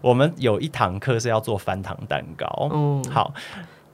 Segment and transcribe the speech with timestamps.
[0.00, 2.68] 我们有一堂课是要做翻糖蛋糕。
[2.72, 3.32] 嗯，好。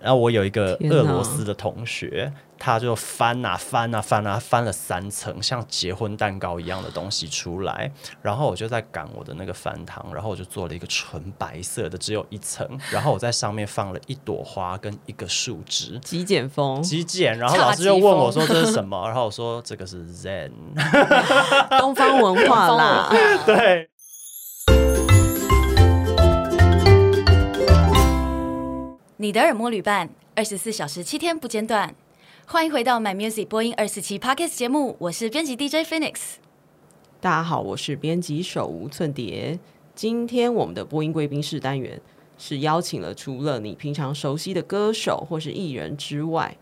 [0.03, 17.37] 然后我有一个俄罗斯的同学，他就翻啊翻啊翻啊翻了三层像结婚蛋糕一样的东西出来，然后我就在赶我的那个翻糖，然后我就做了一个纯白色的，只有一层，然后我在上面放了一朵花跟一个树枝，极简风，极简。
[17.39, 20.51] 然后老师就问我说这是什么，然后我说这个是 Zen，
[21.79, 23.11] 东方文化啦，
[23.45, 23.91] 对。
[29.23, 31.95] 你的耳膜旅伴，二十四小时七天不间断。
[32.47, 36.37] 欢迎回到 My Music 播音二四七 Podcast 节目，我是编辑 DJ Phoenix。
[37.21, 39.59] 大家好，我是编辑手无寸铁。
[39.95, 42.01] 今天我们的播音贵宾室单元
[42.39, 46.57] 是邀请了除了你平常熟悉的歌手或是艺人之外，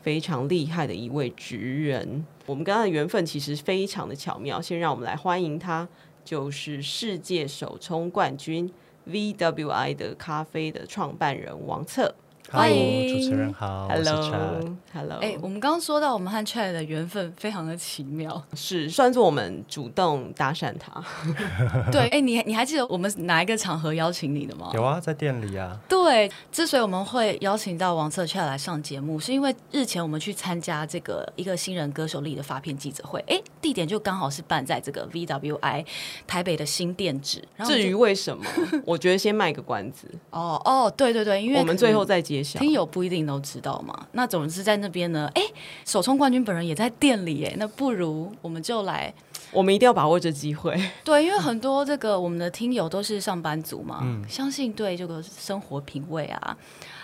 [0.00, 2.24] 非常厉害的一位职人。
[2.46, 4.62] 我们跟他的缘分其实非常的巧妙。
[4.62, 5.86] 先让我们来欢迎他，
[6.24, 8.72] 就是世界手冲冠军。
[9.08, 12.14] VWI 的咖啡的创办人王策。
[12.50, 15.18] 欢迎主持人好，Hello，Hello。
[15.20, 21.04] 哎、欸，我们刚刚说到我们和 Chad 的缘分非常的奇妙，是算是我们主动搭讪他。
[21.92, 24.70] 对，哎、欸，你你还记得我们哪一个场合邀请你的吗？
[24.72, 25.78] 有啊，在店里啊。
[25.86, 35.84] 对，之所以我们会邀请到王策 Chad 来上节目，是因为日前我们去参加这个一个新人歌手力的发片记者会，哎、欸，地点就刚好是办在这个 VWI
[36.26, 37.46] 台北的新店址。
[37.66, 38.42] 至于为什么，
[38.86, 40.08] 我觉得先卖个关子。
[40.30, 42.37] 哦哦，对对对，因为我们最后再接。
[42.42, 45.42] 听友不一定都知道嘛，那总之在那边呢，哎，
[45.84, 49.12] 首冲冠军本人也在店里，哎，那不如我们就来，
[49.52, 56.56] 我们一定要把握这机会，对，因为很多这个我们的听友都是上班族嘛，嗯，相信对这个生活品味啊，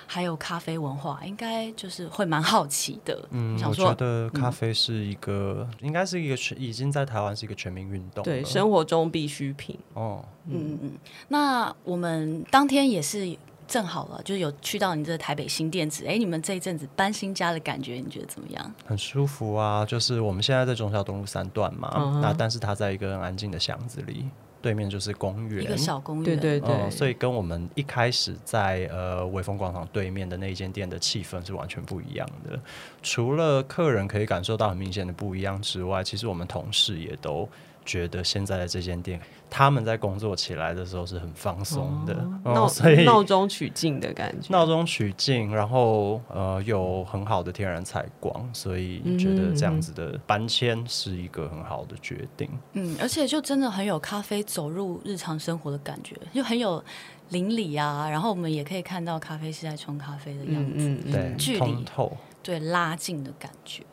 [0.06, 3.26] 还有咖啡文化，应该就是会蛮好奇的。
[3.30, 9.78] 嗯，想说我觉得咖啡是一个，嗯、应该是一个全，已经在台湾是一个全民运动，对，生活中必需品。
[9.94, 10.92] 哦，嗯嗯，
[11.28, 13.36] 那我们当天也是。
[13.66, 18.74] 正好了，就是有去到你这台北新店子，哎，你们这一阵子搬新家的感觉，你觉得怎么样？
[18.86, 24.28] 很舒服啊，就是我们现在在中孝东路三段嘛，嗯、那但是它在一个很安静的巷子里，
[24.60, 32.58] 对面就是公园，一个小公园，对对对、嗯，所以跟我们一开始在呃威风广场对面的那一间店的气氛是完全不一样的。
[33.02, 37.48] 除了客人可以感受到很明显的不一样之外，其实我们同事也都
[37.84, 39.20] 觉得现在的这间店。
[39.50, 42.12] 他们在工作起来的时候是很放松的，
[42.42, 52.50] 闹、嗯、 闹中取静的感觉，闹中取静，然后呃有很好的天然采光，所以觉得这样子的搬迁是一个很好的决定。
[52.72, 56.82] 嗯，而且就真的很有咖啡走入日常生活的感觉，就很有
[57.28, 63.84] 邻里啊，然后我们也可以看到咖啡师在冲咖啡的样子，嗯嗯、对，距离通透，对，拉近的感觉。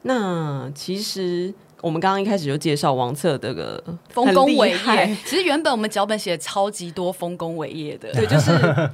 [0.00, 1.52] 那其实。
[1.86, 8.50] 我们刚刚一开始就介绍王策这个丰功伟业，其实原本我们脚本写超级多丰功伟业的，对，就是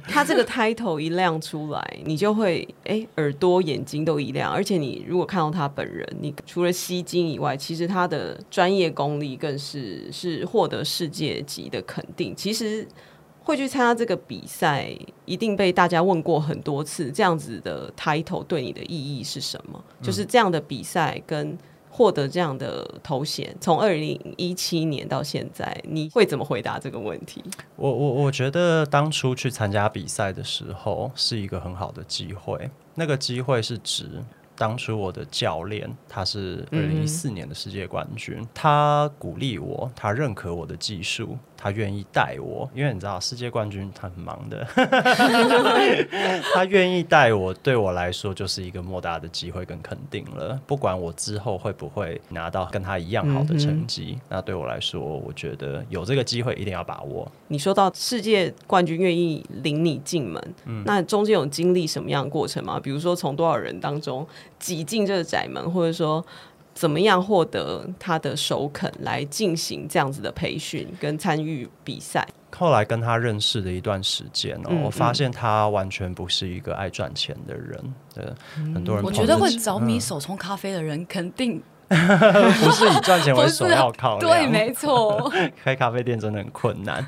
[0.07, 12.35] 他这个 title 一亮出来，你就会哎耳朵眼睛都一亮，而且你如果看到他本人，你除了吸睛以外，其实他的专业功力更是是获得世界级的肯定。
[12.35, 12.87] 其实
[13.41, 19.83] 会去参加这个比赛，一定被大家问过很多次，这样子的 title 对你的意义是什么？
[19.99, 21.57] 就是这样的比赛跟。
[21.93, 27.43] 获得这样的头衔，从二零一七年到现在，你会怎么回答这个问题？
[27.75, 34.09] 我我我觉得当初去参加比赛的时候是一个很好的机会，那个机会是指
[34.55, 41.37] 当初我的教练他是二零一四年的世界冠军，嗯、他鼓励我，他认可我的技术。
[41.63, 44.67] 他愿意带我，因为你知道世界冠军他很忙的，
[46.53, 50.59] 他愿意带我，对我来说就是一个莫大的机会跟肯定了。
[50.67, 57.31] 不管我之后会不会拿到跟他一样好的成绩，嗯、那对我来说，我觉得有这个机会一定要把握。
[57.47, 62.77] 你说到世界冠军愿意领你进门，嗯、那中间有经历什么样的过程吗？
[62.77, 64.27] 比如说从多少人当中
[64.59, 66.25] 挤进这个窄门，或者说？
[66.73, 72.27] 怎么样获得他的首肯来进行这样子的培训跟参与比赛？
[72.55, 77.93] 后来跟他认识的一段时间哦，我发现他完全不是一个爱赚钱的人。
[78.13, 78.23] 对，
[78.57, 82.07] 嗯、很多人我觉得会着迷手冲咖啡的人，肯定、嗯、
[82.61, 84.31] 不是以赚钱 为首要考量。
[84.31, 85.31] 对，没错，
[85.63, 87.03] 开咖啡店真的很困难。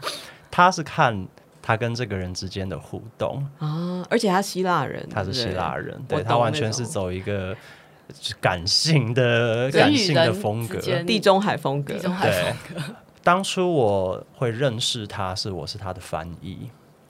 [0.50, 1.28] 他是看
[1.62, 7.56] 他跟这个人之间的互动啊，而且他希腊人，他是希腊人，对，他完全是走一个。
[8.40, 11.94] 感性的感性的风格，地中海风格。
[11.94, 12.54] 对，
[13.24, 16.70] 当初我会认识他是我是他的翻译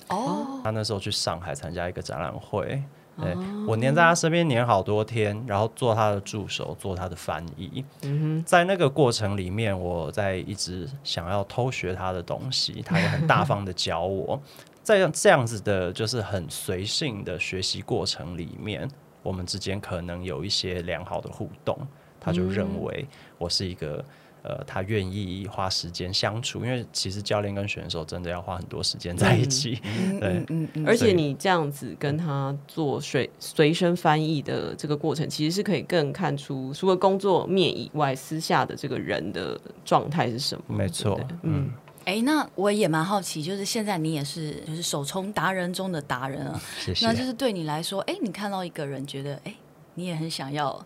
[0.10, 0.62] 哦。
[0.64, 2.82] 他那时候去上海参加一个展览会，
[3.20, 3.36] 对，
[3.68, 7.84] 我黏在他身边黏好多天，然后做他的助手，做他的翻译。
[8.04, 14.42] 嗯哼，在那个过程里面，我在一直想要偷学他的东西， 他也很大方的教我。
[14.82, 18.88] 在这样子的，就是很随性的学习过程里面，
[19.26, 21.78] 我们之间可能有一些良好的互动。
[22.22, 23.06] 他就认为
[23.38, 24.02] 我是一个。
[24.48, 29.82] 呃，他愿意花时间相处，因为其实教练跟选手真的要花很多时间在一起。
[29.84, 40.64] 嗯、 对，嗯嗯嗯、而且你这样子跟他做随随身翻译的这个过程，其实是可以更看出除了工作面以外，私下的这个人的状态是什么。
[40.68, 41.72] 没错，嗯。
[42.06, 47.06] 哎、欸，那我也蛮好奇，就是现在你也是就是手冲达人中的达人啊， 谢谢。
[47.06, 49.58] 那就是对你来说，哎、欸，你看到一个人，觉得哎、欸，
[49.96, 50.86] 你也很想要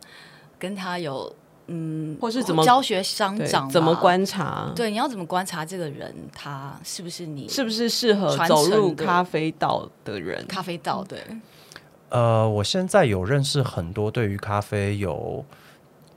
[0.57, 1.33] 跟他有。
[1.71, 4.71] 嗯，或是怎么教学相长，怎么观察？
[4.75, 10.43] 对，你要怎么观察这个人，他是不是你是不是适合走入咖啡道的人？
[10.47, 11.21] 咖啡道，对。
[12.09, 15.45] 呃，我现在有认识很多对于咖啡有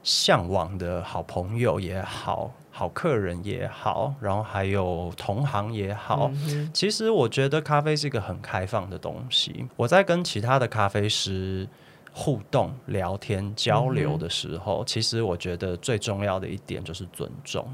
[0.03, 6.33] 向往的好朋友也好，好客人也好，然后还有同行也好。
[6.49, 9.69] 嗯、其实我觉得咖啡是一个很开放的东西。
[9.77, 11.69] 我在跟其他的咖啡师。
[12.15, 17.67] 互动、聊天、交流的时候，嗯、其实我觉得最重要的一点就是尊重，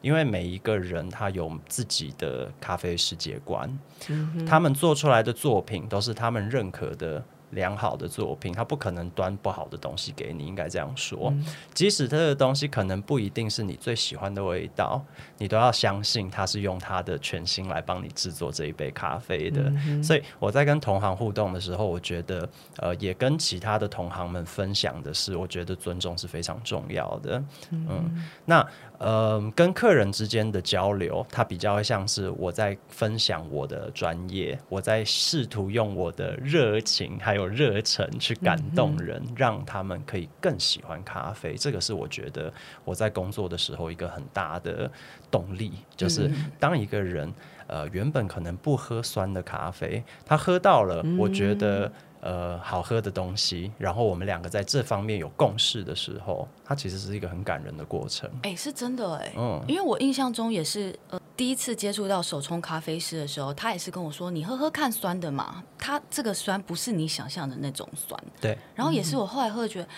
[0.00, 3.68] 因为每一个人他有自己的咖啡世界观，
[4.08, 7.20] 嗯、他们做出来的作品都是他们认可的。
[7.50, 11.30] 良好的作品，他不可能端不好的东西给你，应该这样说。
[11.30, 11.44] 嗯、
[11.74, 15.04] 即使他的东西可能不一定是你最喜欢的味道，
[15.40, 19.62] 你都要相信他是用他的全心来帮你制作这一杯咖啡的。
[19.86, 27.42] 嗯、所以我在跟同行互动的时候，我觉得呃，也跟其他的同行们分享的是，我觉得尊重是非常重要的。
[27.70, 28.64] 嗯，嗯那。
[29.00, 41.54] 呃，跟客人之间的交流，它比较像是我在分享我的专业，我在试图用我的热情还有热忱去感动人，嗯、让他们可以更喜欢咖啡。
[41.54, 42.52] 这个是我觉得
[42.84, 44.90] 我在工作的时候一个很大的
[45.30, 47.32] 动力，就是当一个人
[47.66, 51.86] 呃原本可能不喝酸的咖啡，他喝到了，我觉得。
[51.86, 51.92] 嗯
[52.22, 58.28] 呃，好喝的东西，然后我们两个在这方面有共识的时候，它其实是一个很感人的过程。
[58.42, 68.58] 哎、欸，是真的哎、欸，嗯，因为我印象中也是，呃，第一次接触到手冲咖啡师的时候，他也是跟我说：“你喝喝看酸的嘛，它这个酸不是你想象的那种酸。”对。
[68.74, 69.88] 然后也是我后来喝，觉得、嗯、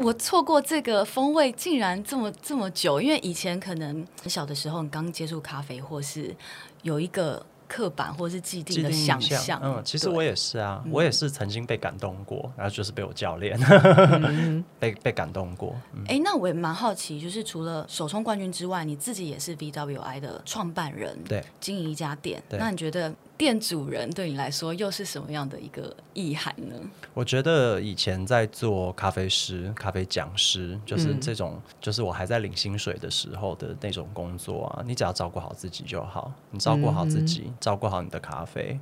[0.00, 6.34] 我错过这个风味竟然这么这么久，因为以前可能很小的时候，你刚接触咖啡，或是
[6.82, 7.44] 有一个。
[7.72, 13.56] 刻板或是既定的想象，嗯，其实我也是啊，我也是曾经被感动过，嗯、然后就是被我教练、
[14.26, 15.72] 嗯、被被感动过。
[16.08, 23.14] 哎、那我也蛮好奇，就是除了首冲冠军之外，你自己也是 VWI 的创办人，对，经营一家店，那你觉得？
[23.40, 26.74] 店主人对你来说又是什么样的一个意涵呢？
[27.14, 34.84] 我觉得以前在做咖啡师、咖啡讲师，就是这种，嗯、就是我还在领薪水的时候的那种工作啊。
[34.86, 38.78] 你只要照顾好自己就好，你照顾好自己，嗯、照顾好你的咖啡。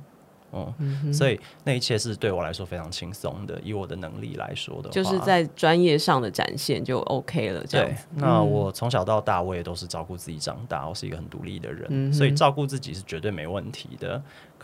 [0.51, 3.61] 嗯，嗯，所以那一切是对我来说非常轻松的。
[3.63, 7.63] 以我的能力来说的话，就是在专业上的展现就 OK 了。
[7.67, 14.19] 这样，对，那我从小到大，我也都是照顾自己长大，我是一个很独立的人，嗯、所以照顾自己是绝对没问题的。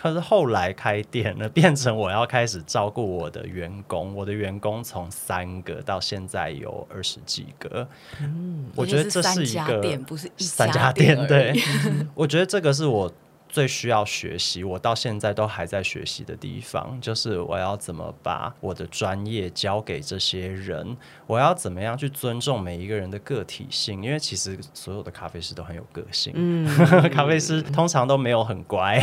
[0.06, 7.88] 可是后来开店了， 变成我要开始照顾我的员工，我的员工从三个到现在有二十几个。
[8.22, 11.18] 嗯，我觉得这是一个店，不是一三家店。
[11.28, 11.60] 对，
[12.14, 13.12] 我觉得这个是我。
[13.56, 26.68] 最需要学习，我到现在都还在学习的地方，就是我要怎么把我的专业交给这些人，我要怎么样去尊重每一个人的个体性，因为其实所有的咖啡师都很有个性，嗯，
[27.10, 29.00] 咖啡师通常都没有很乖，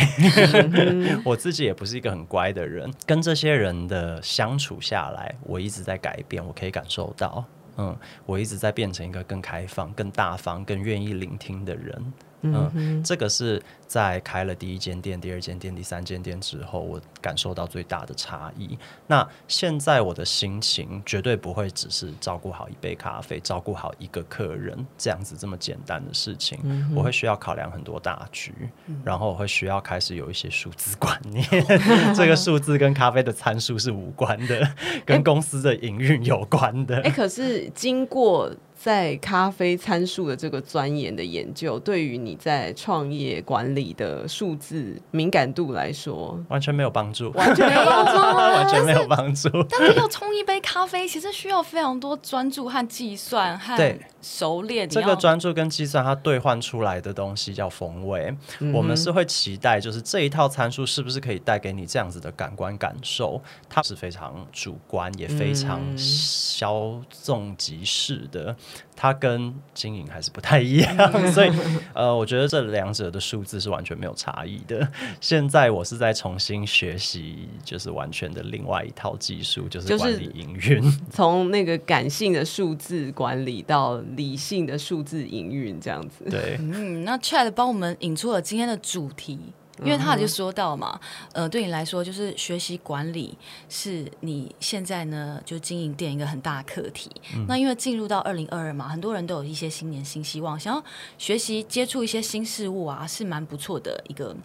[0.74, 7.42] 嗯、 我自己也不是一个很乖的人，跟这些人的相处下来，我一直在改变，我可以感受到，
[7.78, 12.12] 嗯，我一直在变成一个更开放、更大方、更愿意聆听的人。
[12.42, 18.76] 嗯，嗯，这个是在开了第一间店、第二间店、第三间店之后，我感受到最大的差异。
[19.06, 26.58] 那现在我的心情绝对不会只是照顾好一杯咖啡、照顾好一个客人这样子这么简单的事情。
[26.64, 28.52] 嗯、我会需要考量很多大局，
[28.86, 31.44] 嗯、然后我会需要开始有一些数字观念。
[32.14, 34.74] 这个数字跟咖啡的参数是无关的，
[35.06, 36.96] 跟公司的营运有关的。
[36.96, 38.52] 哎、欸，可是经过。
[38.82, 49.48] 在咖啡参数的这个钻研的研究，对于你在创业管理的数字敏感度来说，完全没有帮助，完全没有帮助， 完全没有帮助。
[49.70, 54.88] 但是要冲一杯咖啡，其实需要非常多专注和计算和熟练。
[54.88, 58.34] 这个专注跟计算，它兑换出来的东西叫风味。
[58.58, 63.40] 嗯、我们是会期待，就是这一套参数是不是可以带给你这样子的感官感受？
[63.68, 68.56] 它是非常主观，也非常稍纵即逝的。
[68.94, 70.96] 它跟经营还是不太一样，
[71.32, 71.52] 所以
[71.92, 74.86] 呃，我觉得这两者的数字是完全没有差异的。
[75.20, 86.24] 现在我是在重新学习，就是完全的另外一套技术，就是管理营运，从那个感性的数字管理到理性的数字营运这样子。
[86.30, 89.38] 对，嗯，那 Chat 帮我们引出了今天的主题。
[89.78, 91.00] 因为他就说到嘛，
[91.32, 93.36] 呃，对你来说，就是学习管理
[93.68, 97.10] 是你现在呢就经营店一个很大的课题。
[97.34, 100.84] 嗯、那因为进入到二零二二嘛，很多人都有一些新年新希望，想要
[101.16, 104.36] 学习接触一些新事物啊，是蛮不错的一个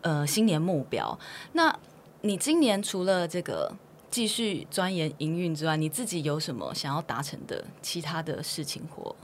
[0.00, 1.16] 呃新年目标。
[1.52, 1.74] 那
[2.22, 3.72] 你今年除了这个
[4.10, 9.14] 继续钻研营运之外，你自己有什么想要达成的其他的事情或？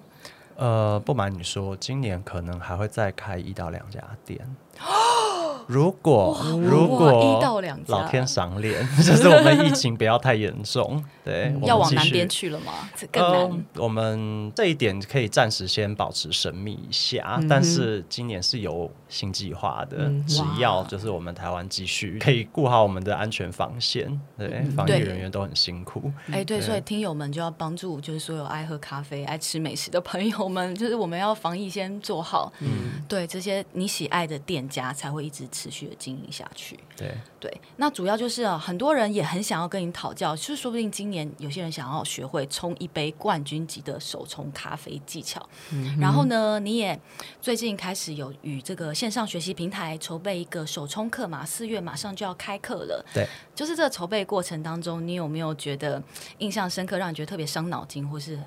[0.57, 4.39] 呃，不瞒你说，今年可能还会再开一到两家店。
[5.71, 12.73] 如果如果一到两家老天赏脸， 就是我们疫情不要太严重， 对，要往南边去了吗？
[12.97, 13.41] 这更难。
[13.41, 19.99] 呃，我们这一点可以暂时先保持神秘一下，嗯、但是今年是有新计划的。
[20.01, 26.11] 嗯、只要就是我们台湾继续可以顾好我们的安全防线，对，防疫人员都很辛苦。
[26.33, 32.53] 哎，对，对，所以听友们就要帮助，就是所有爱喝咖啡、爱吃美食的朋友们，就是我们要防疫先做好。
[32.59, 36.79] 嗯，对，这些你喜爱的店家才会一直持续的经营下去。
[36.97, 45.47] 对对，那主要就是啊，很多人也很想要跟你讨教，就是说不定今年有些人想要学会冲一杯冠军级的手冲咖啡技巧。
[45.73, 46.99] 嗯、然后呢，你也
[47.43, 53.05] 最近开始有与这个线上学习平台筹备一个手冲课嘛，四月马上就要开课了。
[53.13, 56.03] 对，就是这个筹备过程当中，你有没有觉得
[56.39, 58.39] 印象深刻，让你觉得特别伤脑筋，或是？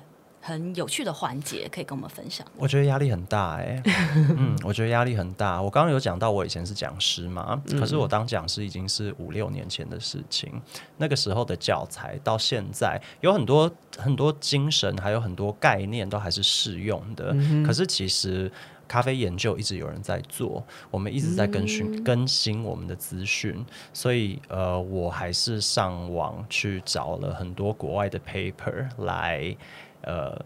[0.46, 2.46] 很有趣的环节可以跟我们分享。
[2.58, 3.82] 我觉得压力很大哎、欸，
[4.36, 5.62] 嗯，我觉得压力很大。
[5.62, 10.60] 我刚刚有讲到我以前是讲师嘛，嗯、可是我当讲师已经是五六年前的事情。
[10.98, 17.30] 那个时候的教材到现在有很多很多精神，还有很多概念都还是适用的。
[17.32, 18.52] 嗯、可是其实
[18.86, 29.56] 咖啡研究一直有人在做，我们一直在更新、嗯、更新我们的资讯，所以呃，我还是上网去找了很多国外的 paper 来。
[30.04, 30.38] 呃，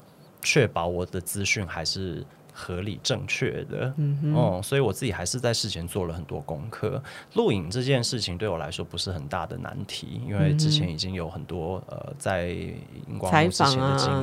[0.42, 2.24] 确保我的资讯还是
[2.60, 3.94] 合理正确的，
[4.34, 7.00] 哦，所以我自己还是在事前做了很多功课。
[7.34, 13.78] 录影这件事情对我来说不是很大的难题，因为之前已经有很多呃在荧光幕之前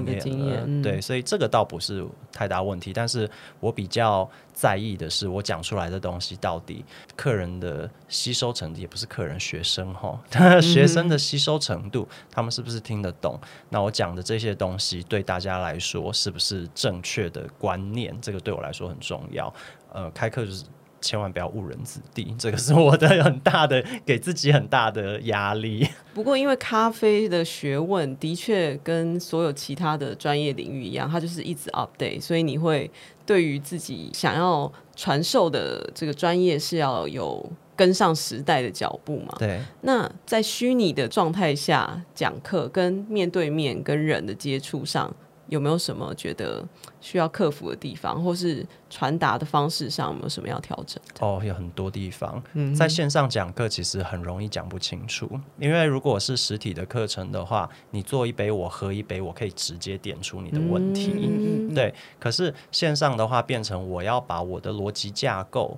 [0.06, 2.92] 的经验了，对，所以这个倒不是太大问题。
[2.92, 3.30] 但是
[3.62, 6.84] 我比较在意的是，我讲出来的东西到底
[7.16, 10.20] 客人的吸收程度，也不是客人学生哈，
[10.60, 13.40] 学生的吸收程度，他们是不是听得懂？
[13.70, 18.14] 那我讲的这些东西对大家来说是不是正确的观念？
[18.26, 19.54] 这个对我来说很重要。
[19.94, 20.64] 呃，开课就是
[21.00, 25.88] 千万不要误人子弟，这个是我的很大的给自己很大的压力。
[26.16, 32.90] 不过，因为咖啡的学问的确跟所有其他的专业领域一样，它就是一直 update，所以你会。
[33.28, 37.44] 对于自己想要传授的这个专业是要有
[37.76, 39.34] 跟上时代的脚步嘛？
[39.40, 39.60] 对。
[39.82, 45.12] 那在虚拟的状态下讲课，跟面对面跟人的接触上。
[45.48, 46.64] 有没有什么觉得
[47.06, 51.00] 需要克服的地方，或是传达的方式上有没有什么要调整？
[51.20, 52.42] 哦，有很多地方。
[52.54, 61.12] 嗯，在线上讲课其实很容易讲不清楚，因为如果是实体的课程的话，你做一杯我喝一杯，我可以直接点出你的问题。
[61.16, 65.78] 嗯、对，可是线上的话，变成我要把我的逻辑架构，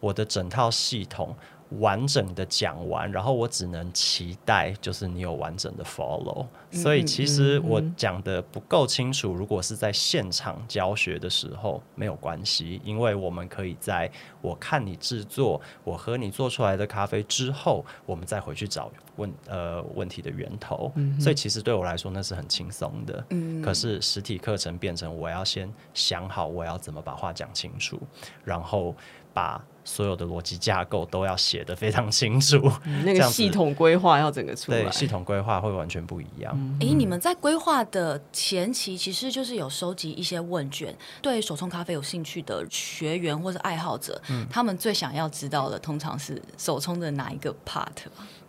[0.00, 1.34] 我的整套系统。
[1.80, 6.46] 完整的讲完，然后我只能期待，就是你有完整的 follow。
[6.70, 14.10] 所以其实我讲的不够清楚，如果是在现场教学的时候没有关系，因为我们可以在
[14.40, 20.92] 我看你制作，我喝你做出来的咖啡之后，我们再回去找问呃问题的源头。
[21.20, 23.24] 所以其实对我来说那是很轻松的。
[23.62, 28.00] 可是实体课程变成我要先想好我要怎么把话讲清楚，
[28.44, 28.94] 然后。
[29.34, 36.52] 把所有的逻辑架构都要写得非常清楚，嗯、那个系统规划要整个出来，对，系统规划会完全不一样。
[36.52, 47.86] 哎、嗯欸，你们在规划的前期，其实就是有收集一些问卷，对手冲咖啡有兴趣的学员或者爱好者，嗯、他们最想要知道的，通常是手冲的哪一个 part？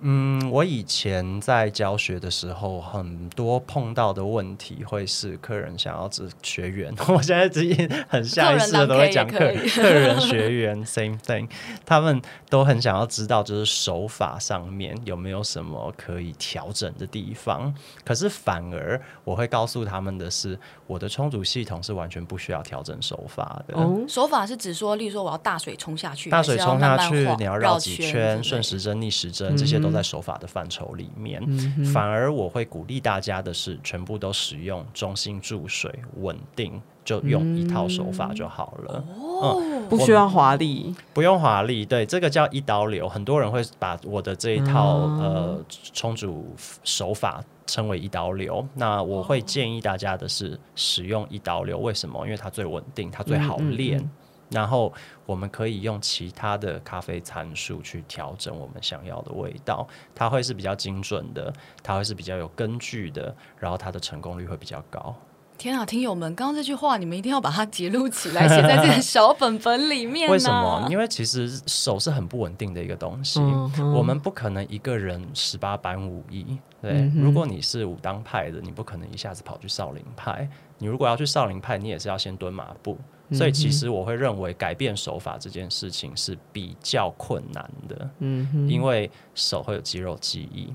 [0.01, 9.39] 嗯，我以前在教学的时候，很多碰到的问题会是客人想要指学员，我现在直接很下意识的都会讲客
[9.75, 11.49] 客人学员 same thing，
[11.85, 17.73] 他们都很想要知道就是手法上面有没有什么可以调整的地方，
[18.05, 23.75] 可是反而我会告诉他们的是，我的冲煮系统是完全不需要调整手法的。
[23.75, 29.88] 哦，手法是指说，例如说我要大水冲下去，大水冲下去，你要绕几圈，顺时针、逆时针这些都。
[29.89, 39.03] 都在手法的范畴里面，嗯、反而我会鼓励大家的是，全部都使用中心注水，稳定，就用一套手法就好了。
[39.17, 43.09] 哦、嗯，不需要华丽，不用华丽，对，这个叫一刀流。
[43.09, 48.65] 很多人会把我的这一套、嗯、呃冲煮手法称为一刀流。
[48.75, 52.23] 那我会建议大家的是使用一刀流，为什么？
[52.25, 53.97] 因为它最稳定，它最好练。
[53.97, 54.11] 嗯嗯
[54.49, 54.91] 然后
[55.25, 61.53] 我们可以用其他的咖啡参数去调整我们想要的味道，它会是比较精准的，
[61.83, 65.15] 它会是比较有根据的，然后它的成功率会比较高。
[65.57, 70.31] 天啊，听友们，刚刚这句话你们一定要把它记录起来， 写在这个小本本里面。
[70.31, 70.87] 为什么？
[70.89, 76.57] 因为其实手是很不稳定的一个东西，嗯、我们不可能一个人十八般武艺。
[76.81, 80.49] 对，嗯、如果你是武当派的，你不可能一下子跑去少林派。
[80.77, 82.97] 你如果要去少林派，你也是要先蹲马步。
[83.31, 90.73] 所以其实我会认为改变手法这件事情是比较困难的，嗯哼，因为手会有肌肉记忆。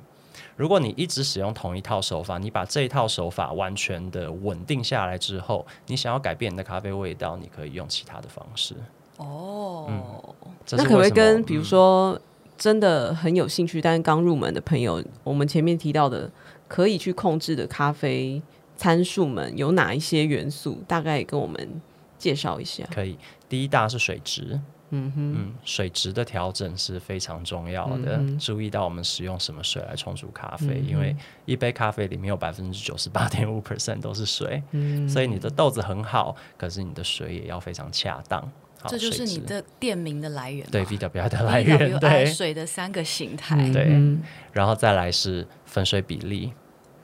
[0.57, 8.75] 如果你一直使用同一套手法，你把这一套手法完全的稳定下来之后，你想要改变你的咖啡味道，你可以用其他的方式。
[9.17, 10.03] 哦，嗯，
[10.73, 12.21] 那可不可以跟比如说
[12.57, 16.31] 真的很有兴趣，但是刚入门的朋友，我们前面提到的
[16.69, 18.41] 可以去控制的咖啡
[18.77, 20.79] 参数们有哪一些元素？
[20.87, 21.81] 大概跟我们。
[22.25, 23.19] 介绍一下，可以。
[23.51, 28.17] 第一大是水质，嗯哼，嗯，水质的调整是非常重要的。
[28.17, 31.15] 嗯、注意到我们使用什么水来冲煮咖啡，嗯、因为
[31.45, 38.51] 一杯咖啡里面有百分之九十八点五 percent 都是水，嗯、所以你的豆子很好，可是你的水也要非常恰当。
[38.87, 42.25] 这就是你的店名的来源，对 VWI 的来源对。
[42.25, 43.85] 水的三个形态，对，
[44.51, 46.55] 然后再来是粉水比例。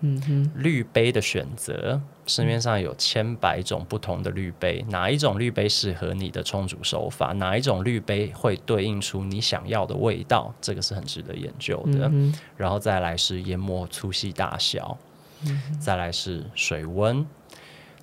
[0.03, 2.01] 嗯哼，滤杯的选择，
[2.31, 7.33] 市面上有千百种不同的滤杯，哪一种滤杯适合你的冲煮手法？
[7.33, 10.55] 哪一种滤杯会对应出你想要的味道？
[10.61, 12.09] 这个是很值得研究的。
[12.13, 14.97] 嗯、然后再来是研磨粗细大小，
[15.45, 17.27] 嗯、再来是水温，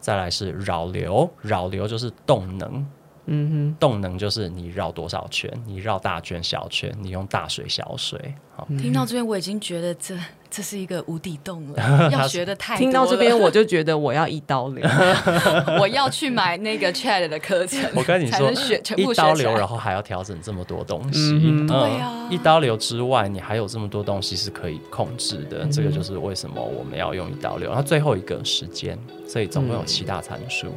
[0.02, 2.86] 再来是扰流，扰流就是动能。
[3.28, 8.20] 嗯哼，动能就是你绕多少圈，你绕大圈小圈，你用大水小水。
[8.56, 10.18] 好，听到这边我已经觉得这
[10.50, 12.80] 这是一个无底洞了， 要学的太多。
[12.80, 14.84] 听到这边我就觉得我要一刀流，
[15.80, 17.80] 我要去买那个 Chat 的课程。
[17.94, 18.50] 我跟你说，
[18.96, 21.38] 一刀流，然后还要调整这么多东西。
[21.68, 25.68] 对呀，一刀流之外，你还有这么多东西是可以控制的。
[25.70, 27.68] 这个就是为什么我们要用一刀流。
[27.68, 28.98] 然后最后一个时间，
[29.28, 30.68] 所以总共有七大参数。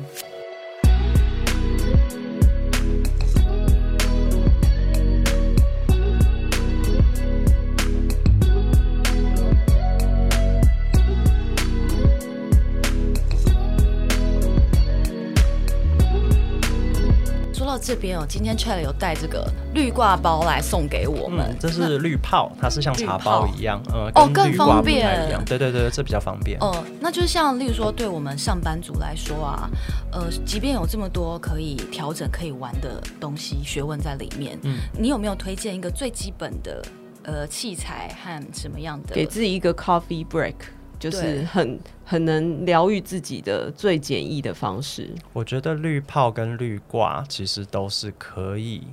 [17.80, 21.46] 这边哦，今天 Chad 有带这个绿挂包来送给我们。
[21.50, 25.08] 嗯、这是绿泡，它是像茶包一样，呃哦，更方便。
[25.46, 26.58] 对对对，这比较方便。
[26.60, 29.70] 哦、呃，那就是像例如说，对我们上班族来说啊，
[30.12, 36.82] 呃，即便有这么多可以调整、可以玩的东西、学问在里面，嗯，你有没有推荐一个最基本的
[37.22, 39.14] 呃器材和什么样的？
[39.14, 40.54] 给自己一个 coffee break。
[41.00, 45.10] 就是很很能疗愈自己的最简易的方式。
[45.32, 48.86] 我觉得滤泡跟滤挂其实都是可以。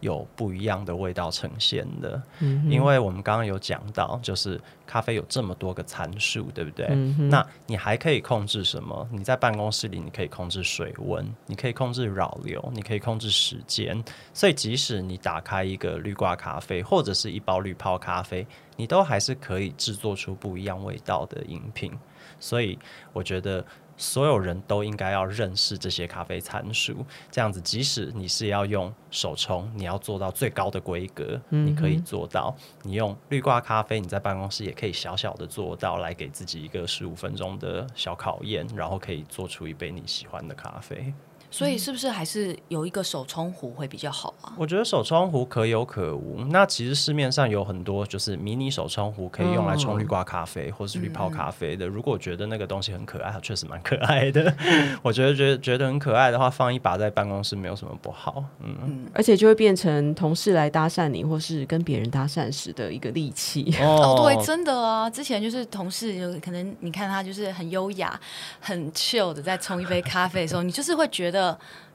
[0.00, 6.88] 有不一样的味道呈现的，嗯、因为我们刚刚有讲到，就是咖啡有这么多个参数，对不对？
[6.90, 9.08] 嗯、那你还可以控制什么？
[9.12, 14.02] 你在办公室里，你可以控制水温，你可以控制扰流，你可以控制时间。
[14.34, 18.44] 所以，即使你打开一个绿挂咖啡，或者是一包绿泡咖啡，
[18.82, 21.96] 你都还是可以制作出不一样味道的饮品。
[22.40, 22.76] 所以，
[23.12, 23.64] 我觉得。
[23.94, 32.56] 所有人都应该要认识这些咖啡参数，这样子，即使你是要用手冲，你要做到最高的规格，嗯、你可以做到。
[32.82, 41.12] 你用绿挂咖啡，你在办公室也可以小小的做到，来给自己一个十五分钟的小考验，然后可以做出一杯你喜欢的咖啡。
[41.52, 44.54] 所以是不是还是有一个手冲壶会比较好啊？
[44.56, 46.42] 我觉得手冲壶可有可无。
[46.48, 51.84] 那其实市面上有很多就是迷你手冲壶，可以用来冲绿瓜咖啡或是滤泡咖啡的。
[51.84, 54.50] 嗯、如果觉得那个东西很可爱，它确实蛮可爱的。
[55.02, 58.42] 我觉得觉得觉得很可爱的话，放一把在办公室没有什么不好。
[58.60, 63.74] 嗯，嗯而且就会变成同事来搭讪你，或是跟别人搭讪时的一个利器。
[63.84, 65.10] 哦，对，真的啊。
[65.10, 68.18] 之前就是同事，有可能你看他就是很优雅、
[68.58, 71.41] 很 chill 的在冲一杯咖啡的时候，你就是会觉得。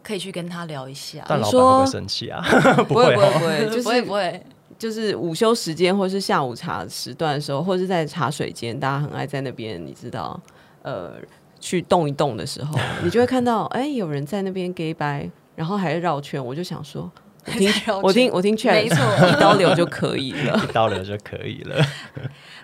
[0.03, 1.23] 可以去跟他聊一下。
[1.27, 2.41] 但老板会不会生气啊？
[2.87, 4.43] 不会不会不会，就是不会不会，
[4.79, 10.39] 就是午休时间或是下午茶时段的时候，或者是在茶水间，大家很爱在那边，你知道，
[10.81, 11.13] 呃，
[11.59, 17.11] 去动一动的时候，你就会看到，哎、欸，有人在那边给白，然后还是绕圈，我就想说，
[17.45, 17.71] 我听
[18.03, 21.83] 我听我听劝，没错，一刀流就可以了， 一刀流就可以了。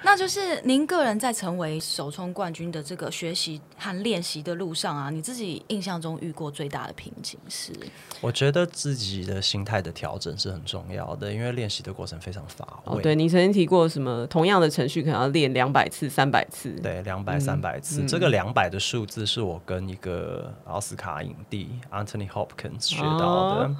[0.04, 7.74] 那就是您个人在成为首冲冠军的这个学习和练习的路上啊，你自己印象中遇过最大的瓶颈是？
[8.22, 12.98] 我觉得自己的心态的调整是很重要的，因为练习的过程非常乏味。
[12.98, 14.28] 哦，对，你曾经提过什么？
[14.28, 16.72] 同样的程序可能要练两百次、三百次。
[16.82, 18.02] 对，两百、三百次。
[18.02, 23.66] 嗯、这个两百的数字是我跟一个奥斯卡影帝 Anthony Hopkins 学到的。
[23.66, 23.76] 哦、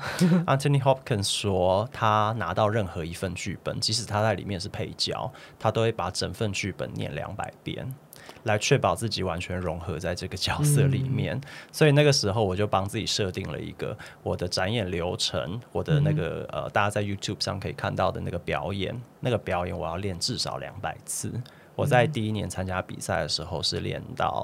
[0.48, 7.86] Anthony Hopkins 说，他拿到任何一份剧本，即使他在里面是配角，他都会把整份剧本念两百遍，
[8.44, 11.36] 来确保自己完全融合在这个角色里面。
[11.36, 21.34] 嗯、所以那个时候，我就帮自己设定了一个我的展演流程，我的那个、嗯、呃，大家在 YouTube 上可以看到的那个表演，那个表演我要练至少两百次。
[21.76, 24.44] 我在第一年参加比赛的时候是练到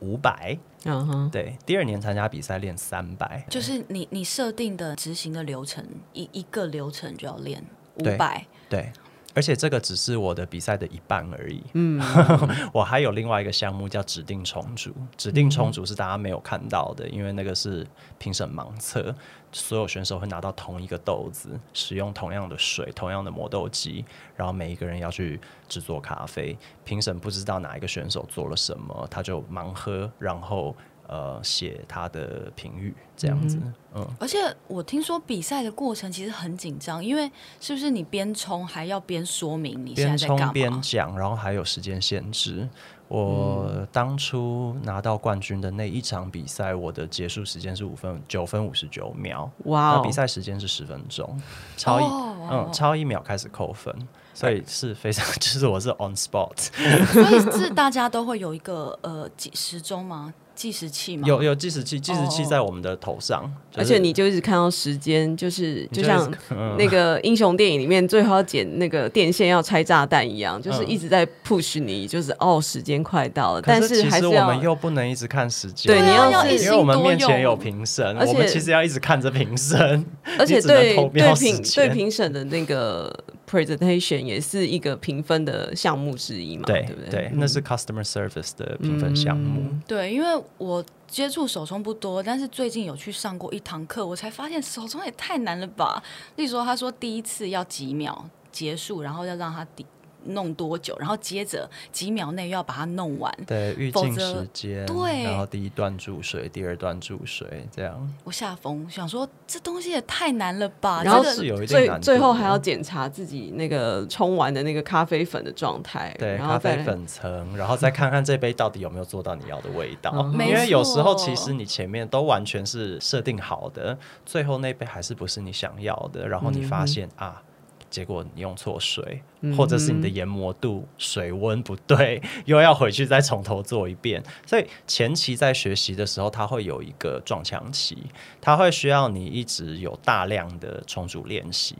[0.00, 8.92] 五百，嗯哼，对，第二年参加比赛练三百，就是你你设定的执行的流程，一一个流程就要练五百，对。
[9.36, 11.62] 而且这个只是我的比赛的一半而已。
[11.74, 12.00] 嗯，
[12.72, 17.86] 我还有另外一个项目叫指定重组，指定重组是大家没有看到的，因为那个是
[18.18, 19.14] 评审盲测，
[19.52, 24.02] 所有选手会拿到同一个豆子，使用同样的水、同样的磨豆机，
[24.34, 30.74] 然后每一个人要去制作咖啡，评审不知道哪一个选手做了什么，他就盲喝，然后。
[31.08, 40.52] 呃，写他的评语这样子，嗯，嗯，而且我听说比赛的过程其实很紧张，因为是不是你边冲还要边说明你现在在干嘛？
[40.52, 42.68] 边冲边讲，然后还有时间限制。
[43.08, 51.40] 我当初拿到冠军的那一场比赛，我的结束时间是五分九分五十九秒，哇比赛时间是十分钟，
[51.76, 52.36] 超一、oh.
[52.50, 53.94] 嗯超一秒开始扣分，
[54.34, 56.56] 所以是非常就是我是 on spot，
[57.12, 60.34] 所以是大家都会有一个呃几时钟吗？
[60.56, 61.28] 计时器吗？
[61.28, 66.28] 有有计时器，计时器在我们的头上，哦就是、而且你就一直看到时间，就是就像
[66.78, 73.62] 那个英雄电影里面最后要剪那个电线要拆炸弹一样，就是一直在 push 你，就是哦，时间快到了。
[73.62, 80.04] 但是其实我们又不能一直看时间，对，你要是因为我们面前有评审，而且我们其实要一直看着评审，
[80.38, 83.14] 而且对对评对评审的那个。
[83.56, 87.10] Presentation 也是一个评分的项目之一嘛，对，对不对？
[87.10, 89.62] 对，那是 Customer Service 的评分项目。
[89.62, 89.82] 嗯。
[89.86, 96.02] 对，因为我接触手冲不多，但是最近有去上过一堂课，我才发现手冲也太难了吧。
[96.36, 99.86] 例如说，他说第一次要几秒结束，然后要让他第。
[100.28, 100.96] 弄多久？
[100.98, 103.32] 然后接着几秒内又要把它弄完。
[103.46, 104.86] 对，预计时间。
[104.86, 108.14] 对，然后第一段注水，第二段注水，这样。
[108.24, 111.02] 我下风想说，这东西也太难了吧？
[111.02, 116.14] 然后是有一最最后还要检查自己那个冲完的那个咖啡粉的状态。
[116.18, 120.30] 对，咖啡粉层，然后再看看这杯到底有没有做到你要的味道。
[120.32, 127.42] 因为有时候其实你前面都完全是设定好的，最后那杯还是不是你想要的，然后你发现啊。
[127.88, 129.22] 结果你用错水，
[129.56, 134.22] 或者是你的研磨度、水温不对， 又要回去再从头做一遍。
[134.44, 137.98] 所以前期在学习的时候，它会有一个撞墙期，
[138.40, 141.76] 它会需要你一直有大量的重组练习，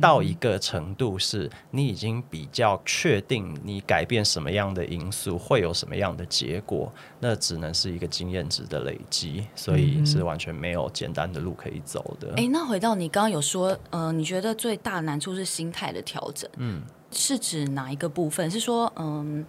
[0.00, 12.28] 到一个程度是你已经比较确定你改变什么样的因素会有什么样的结果，那只能是一个经验值的累积，所以是完全没有简单的路可以走的。
[12.36, 15.47] 哎、欸，那回到你刚刚有说，呃，你觉得最大难处是？
[15.48, 18.50] 心态的调整，嗯，是指哪一个部分？
[18.50, 19.44] 是说，嗯，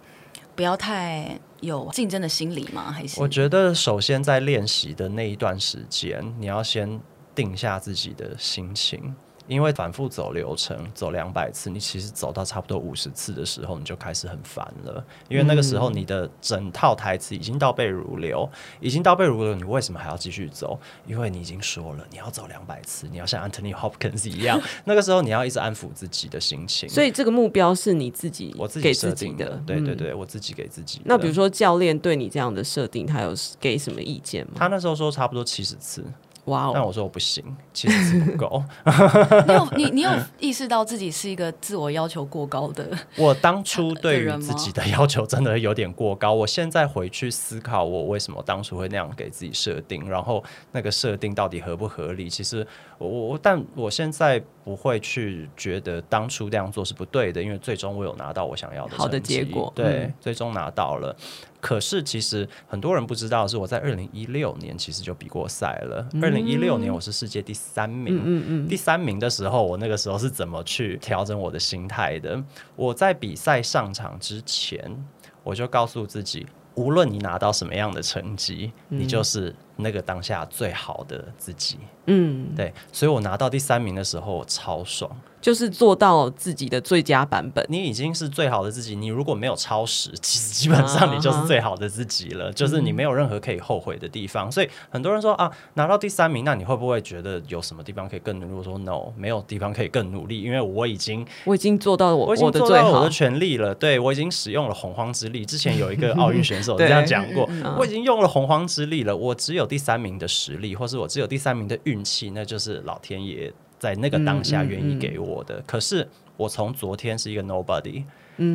[0.56, 2.90] 不要太有竞争的心理吗？
[2.90, 3.20] 还是？
[3.20, 7.00] 我觉得，首先在练习的那一段时间，你要先
[7.34, 9.14] 定下自己的心情。
[9.50, 15.04] 因为反复走流程，走两百次，你其实走到差不多五十次的时候，你就开始很烦了。
[15.28, 20.78] 因为那个时候你的整套台词已经倒背如流，已经倒背如流，你为什么还要继续走？
[21.04, 24.62] 因为你已经说了你要走两百次，你要像 Anthony Hopkins 一样。
[24.86, 26.88] 那个时候你要一直安抚自己的心情。
[26.88, 31.02] 所以这个目标是你自己我自己设定的，对对对，我自己给自己。
[31.04, 34.52] 那比如说教练对你这样的设定，他有给什么意见吗？
[34.54, 36.04] 他那时候说差不多七十次。
[36.46, 36.72] 哇哦！
[36.74, 38.62] 但我说我不行，其实不够。
[39.46, 42.88] 你有你你有意识到自己是一个自我要求过高的？
[43.16, 46.32] 我当初对于自己的要求真的有点过高。
[46.32, 52.28] 我现在回去思考，我为什么当初会那样给自己设定，然后那个设定到底合不合理？
[52.28, 52.66] 其实
[52.98, 59.70] 我我，但我现在不会去觉得当初这样做是不对的，因为最终我有拿到我想要的好的结果。
[59.76, 61.14] 对，嗯、最终拿到了。
[61.60, 66.08] 可是其实很多人不知道是，我在二零一六年其实就比过赛了。
[66.22, 72.42] 二零一六年我是世界第三名，嗯嗯嗯，第三名的时候，我那个时候是怎么去调整我的心态的？
[72.76, 75.04] 我在比赛上场之前，
[75.42, 81.78] 我就告诉自己，无论你拿到什么样的成绩，你就是那个当下最好的自己。
[82.06, 85.10] 嗯，对，所以我拿到第三名的时候，我超爽。
[85.40, 88.94] 就是做到自己的最佳版本，你已经是最好的自己。
[88.94, 92.50] 你如果没有超时，其实基本上你就是最好的自己了。
[92.52, 92.54] Uh.
[92.54, 94.52] 就是你没有任何可以后悔的地方。
[94.52, 98.52] 所以很多人说啊，拿到第三名，那你会不会觉得有什么地方可以更努力？
[98.52, 103.74] 我说 No，没有地方可以更努力，因为我已经我已经做到我我已经做到我的全力了。
[103.74, 105.44] 对，我已经使用了洪荒之力。
[105.44, 107.48] 之前有一个奥运选手 这样讲过，
[107.78, 109.16] 我已经用了洪荒之力了。
[109.16, 113.52] 我只有第三名的实力，或是我只有第三名的运气，那就是老天爷。
[113.80, 118.04] 在那个当下愿意给我的，嗯嗯嗯，可是我从昨天是一个 nobody。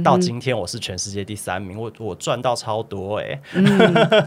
[0.03, 3.65] 到今天我是全世界第三名，我我赚到超多哎、欸嗯，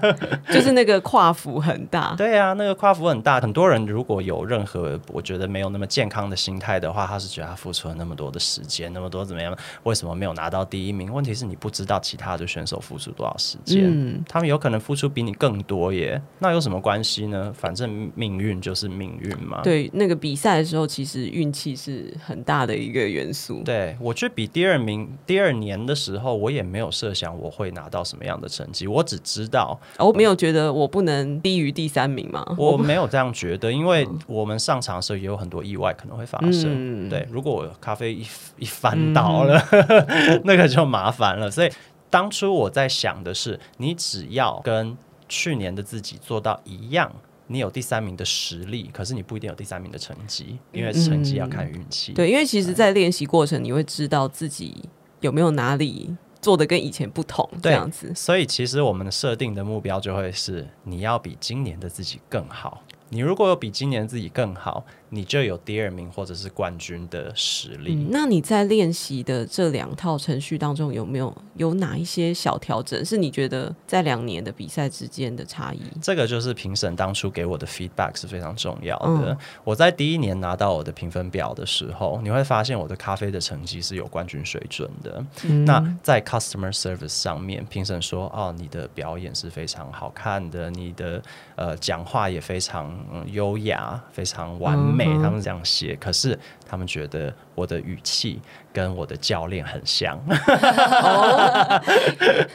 [0.52, 2.14] 就是那个跨幅很大。
[2.16, 3.40] 对啊，那个跨幅很大。
[3.40, 11.12] 很多人如果有任何我觉得没有那么健康的心态的话，他是觉得他付出了那么多的时间，那么多怎么样，为什么没有拿到第一名？
[11.12, 16.20] 问题是你不知道其他的选手付出多少时间，嗯，他们有可能付出比你更多耶。
[16.38, 17.52] 那有什么关系呢？
[17.52, 19.60] 反正命运就是命运嘛。
[19.62, 23.62] 对，那个比赛的时候，其实运气是很大的一个元素。
[23.64, 25.47] 对，我去比第二名，第二。
[25.48, 32.44] 二年的时候，我也没有设想我会拿到什么样的成绩，我只知道，我没有觉得我不能低于第三名吗？
[32.58, 37.06] 我 没有这样觉得，因为我们上场的时候也有很多意外可能会发生。
[37.06, 38.26] 嗯、对，如果我咖啡一
[38.58, 41.50] 一翻倒了，嗯、 那个就麻烦了。
[41.50, 41.70] 所以
[42.10, 44.96] 当初我在想的是，你只要跟
[45.28, 47.10] 去年的自己做到一样。
[47.50, 52.12] 你有第三名的实力，可是你不一定有第三名的成绩，因为成绩要看运气。
[52.12, 52.14] 嗯。
[52.14, 54.84] 对，因为其实，在练习过程，你会知道自己
[55.20, 58.12] 有没有哪里做的跟以前不同，这样子。
[58.14, 62.82] 所以，其实我们设定的目标就会是，你要比今年的自己更好。
[63.10, 67.94] 你如果有比今年自己更好，你就有第二名或者是冠军的实力。
[67.94, 73.02] 嗯，那你在练习的这两套程序当中，有没有有哪一些小调整？
[73.04, 75.80] 是你觉得在两年的比赛之间的差异？
[76.02, 79.32] 这个就是评审当初给我的 feedback 是非常重要的。
[79.32, 79.38] 嗯。
[79.64, 85.24] 我在第一年拿到我的评分表的时候，你会发现我的咖啡的成绩是有冠军水准的。
[85.44, 85.64] 嗯。
[85.64, 91.22] 那在 customer service 上面，评审说：“哦，你的表演是非常好看的，你的
[91.56, 92.94] 呃讲话也非常
[93.32, 96.36] 优雅，非常完美。”美，他们这样写，可是
[96.68, 98.40] 他们觉得我的语气
[98.72, 100.18] 跟我的教练很像。
[100.28, 101.80] 哦，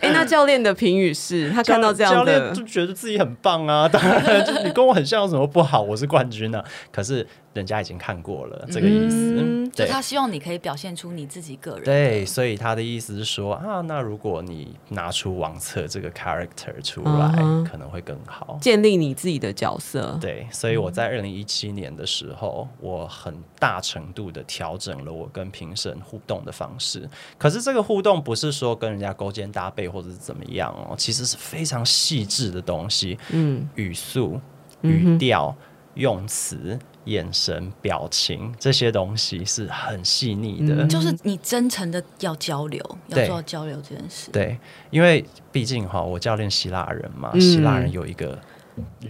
[0.01, 3.87] 哎，那教练的评语是他看到这样，教练就觉得自己很棒啊。
[3.87, 5.81] 当然，就你跟我很像，有什么不好？
[5.81, 6.65] 我是冠军呢、啊。
[6.91, 7.25] 可是。
[7.53, 11.83] 人家已经看过了这个意思，嗯、对他希望你可以表现出你自己个人。
[11.83, 20.17] 对，所以他的意思是说啊，那如果你拿出王策这个 character 出来，嗯，可能会更好，建立你自己的角色。
[20.19, 27.07] 对，所以我在二零一七年的时候，我很大程度的调整了我跟评审互动的方式。
[27.37, 33.17] 可是这个互动不是说跟人家勾肩搭背或者是怎么样哦，其实是非常细致的东西。
[33.29, 34.39] 嗯，语速、
[34.81, 36.79] 语调、嗯、用词。
[37.05, 44.31] 眼神、表情这些东西是很细腻的，就是你真诚的要交流，要做到交流这件事。
[44.31, 44.57] 对，
[44.89, 48.39] 因为毕竟哈，我教练希腊人嘛，嗯、希腊人有一个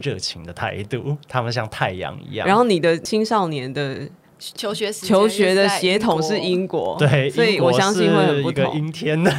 [0.02, 2.48] 热情的态度，他们像太阳一样。
[2.48, 4.10] 然后你的青少年的。
[4.56, 8.64] 求学求学的血统是英国，对，所以我相信会很不同。
[8.64, 9.32] 一个阴天的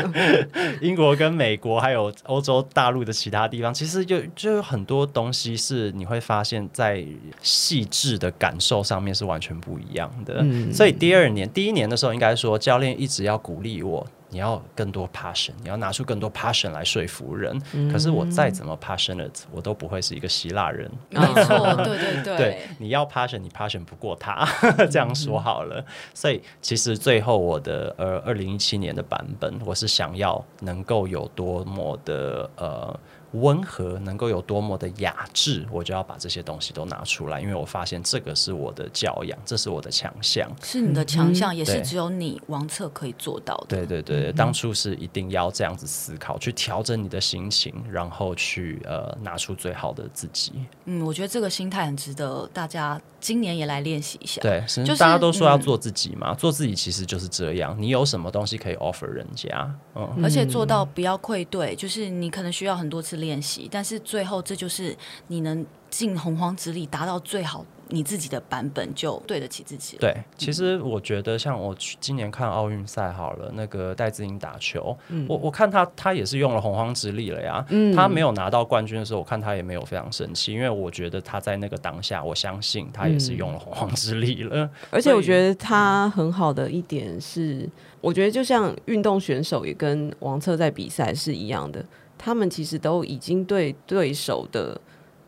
[0.80, 7.04] 英国跟美国还有欧洲大陆的其他地方，其实就就有很多东西是你会发现在
[7.40, 10.36] 细致的感受上面是完全不一样的。
[10.40, 14.06] 嗯，所以第二年、第一年的时候，应该说教练一直要鼓励我。
[14.32, 17.60] 你要更多 passion，你要拿出更多 passion 来说服人。
[17.74, 20.90] 嗯、可是我再怎么 passionate，我都不会是一个希腊人。
[21.10, 22.36] 没错，对对对。
[22.38, 24.48] 对， 你要 passion，你 passion 不过他，
[24.90, 25.78] 这样说好了。
[25.80, 32.98] 嗯、所以其实最后我的呃二零一七年的版本，我是想要能够有多么的呃。
[33.32, 43.76] 温和，能够有多么的雅致，我就要把这些东西都拿出来，因为我发现这个是我的教养，这是我的强项，是你的强项，嗯、也是只有你王策可以做到的。
[43.76, 50.52] 对对对，嗯、当初是一定要这样子思考，去调整你的心情，然后去呃拿出最好的自己。
[50.84, 54.42] 嗯，我觉得这个心态很值得大家今年也来练习一下。
[54.42, 57.74] 对，就是大家都说要做自己嘛，嗯、做自己其实就是这样。
[57.78, 59.72] 你有什么东西可以 offer 人家？
[59.94, 64.96] 嗯，而且做到不要愧对，就是你可能需要很多次练习，但是最后这就是
[65.28, 67.64] 你能尽洪荒之力达到最好。
[67.92, 69.98] 你自己的版本就对得起自己。
[69.98, 77.64] 对，其实我觉得像我今年看奥运赛好了，那个戴资颖打球，嗯、我我看他他也是用了洪荒之力了呀。
[77.68, 84.50] 嗯、他没有拿到冠军的时候，我看他也没有非常生气，因为我觉得他在那个当下，我相信他也是用了洪荒之力了。
[84.54, 87.68] 嗯、 而且我觉得他很好的一点是，
[88.00, 91.84] 我觉得就像运动选手也跟王策在比赛是一样的，
[92.16, 94.80] 他们其实都已经对对手的。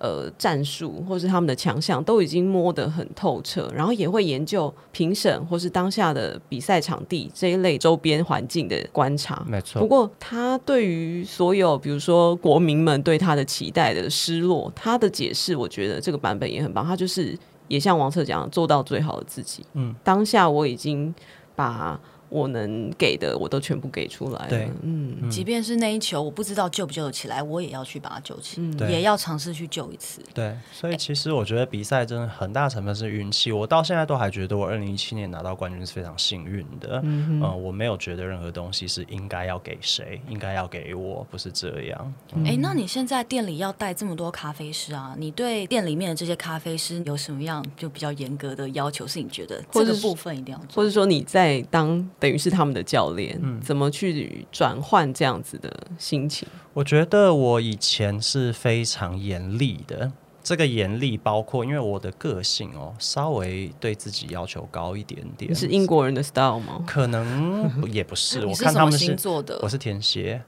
[0.04, 9.42] 呃，战术或是他们的强项都已经摸得很透彻，然后也会研究评审或是当下的比赛场地这一类周边环境的观察。
[9.48, 9.80] 没错。
[9.80, 16.84] 不过他对于所有比如说国民们对他的期待的失落，他的解释，我觉得这个版本也很棒。
[16.84, 17.34] 他就是
[17.68, 19.64] 也像王策讲，做到最好的自己。
[19.72, 21.14] 嗯，当下我已经
[21.56, 21.98] 把。
[22.34, 24.48] 我能给的我都全部给出来。
[24.48, 30.20] 了，嗯，即便是那一球我不知道救不救得起来，我也要去把它救起，嗯、也要尝试去救一次。
[30.34, 33.52] 对，所以其实我觉得比赛真的很大成分是运气。
[33.52, 37.00] 我到现在都还觉得我二零一七年拿到冠军是非常幸运的。
[37.04, 42.14] 嗯我没有觉得任何东西是应该要给谁，应该要给我，不是这样。
[42.30, 45.14] 哎、嗯欸，那你现在店里要带这么多咖啡师啊？
[45.16, 49.06] 你对店里面的这些咖啡师有什么样就比较严格的要求？
[49.06, 52.10] 是你觉得这个部分一定要做，或者说你在当？
[52.24, 56.48] 等于是他们的教练，嗯，怎么去转换这样子的心情？
[56.72, 60.10] 我觉得我以前是非常严厉的，
[60.42, 65.50] 这个严厉包括因为我的个性哦，稍微对自己要求高一点点。
[65.50, 66.82] 你是英国人的 style 吗？
[66.86, 70.42] 可能也不是，我看他们是星座的，我是天蝎。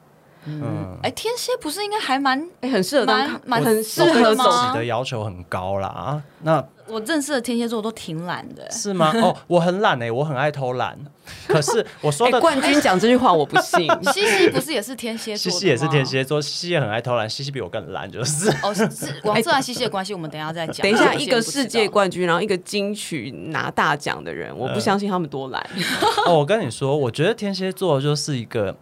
[0.46, 4.44] 嗯，哎，天蝎不是应该还蛮哎，很适合当蛮很适合吗？
[4.44, 6.22] 自己的要求很高啦。
[6.42, 9.12] 那我认识的天蝎座都挺懒的，是吗？
[9.20, 10.96] 哦，我很懒哎，我很爱偷懒。
[11.48, 13.90] 可是我说的冠军 讲这句话我不信。
[14.12, 15.50] 西西不是也是天蝎座？
[15.50, 18.48] 西西也是天蝎座，西西也很爱偷懒，西西比我更懒，就是。
[18.62, 20.84] 哦，是王策和西西的关系，我们等一下再讲。
[20.84, 25.60] 等一下，一个世界冠军，然后一个金曲拿大奖的人，我不相信他们多懒。
[26.26, 28.76] 哦，我跟你说，我觉得天蝎座就是一个。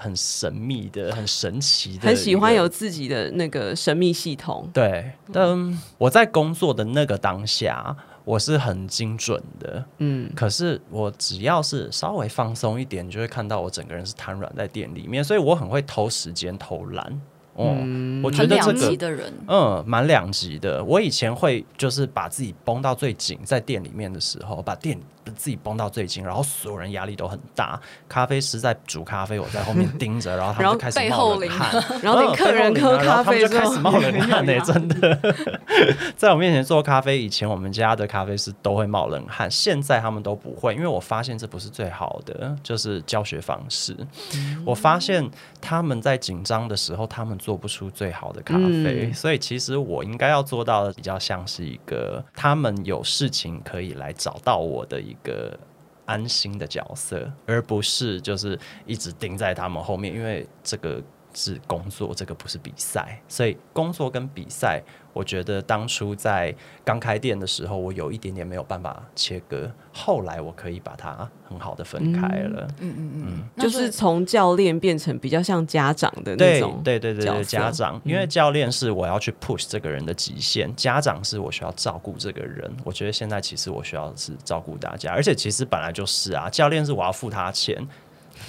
[0.00, 4.66] 很神秘的，很神奇的，很喜欢有自己的那个神秘系统。
[4.72, 9.84] 对，但我在工作的那个当下，我是很精准的。
[9.98, 17.20] 嗯，可是我只要是稍微放松一点，你就会看到我整个人是瘫软在店里面，所以我很会偷时间、偷懒。
[17.60, 20.82] 哦，嗯、我觉得这个嗯蛮两极的。
[20.82, 24.98] 我以前会就是把自己绷到最紧，在店里面的时候，把店
[25.36, 27.78] 自己绷到最紧，然后所有人压力都很大。
[28.08, 34.58] 咖啡师在煮咖啡，我在后面盯着，然后他们就开始冒冷汗，然后客人喝咖啡，就开始冒冷汗 呢。
[34.60, 35.20] 真的，
[36.16, 43.94] 在我面前做咖啡以前，我们家的咖啡师都会冒冷汗，现在他们都不会，因为我发现这不是最好的，就是教学方式。
[44.34, 45.28] 嗯、我发现
[45.60, 47.49] 他们在紧张的时候，他们做。
[47.50, 55.58] 做不出最好的咖啡，嗯、所以其实我应该要做到的比较像是一个他们有事情可以来找到我的一个
[56.06, 61.02] 安心的角色，而不是就是一直盯在他们后面，因为这个
[61.34, 64.82] 是工作，这个不是比赛，所以工作跟比赛。
[65.12, 69.68] 我觉得当初在刚开店的时候，我有一点点没有办法切割。
[69.92, 72.68] 后来我可以把它很好的分开了。
[72.78, 76.80] 嗯嗯嗯，嗯就是从教练变成比较像家长的那种。
[76.84, 82.72] 对对对对，家长，因为教练是我要去 push 这个人的极限，家长是我需要照顾这个人。
[82.84, 87.84] 我觉得现在其实我需要是照顾大家，而且其实本来就是啊，教练是我要付他钱。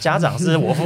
[0.01, 0.83] 家长是我付，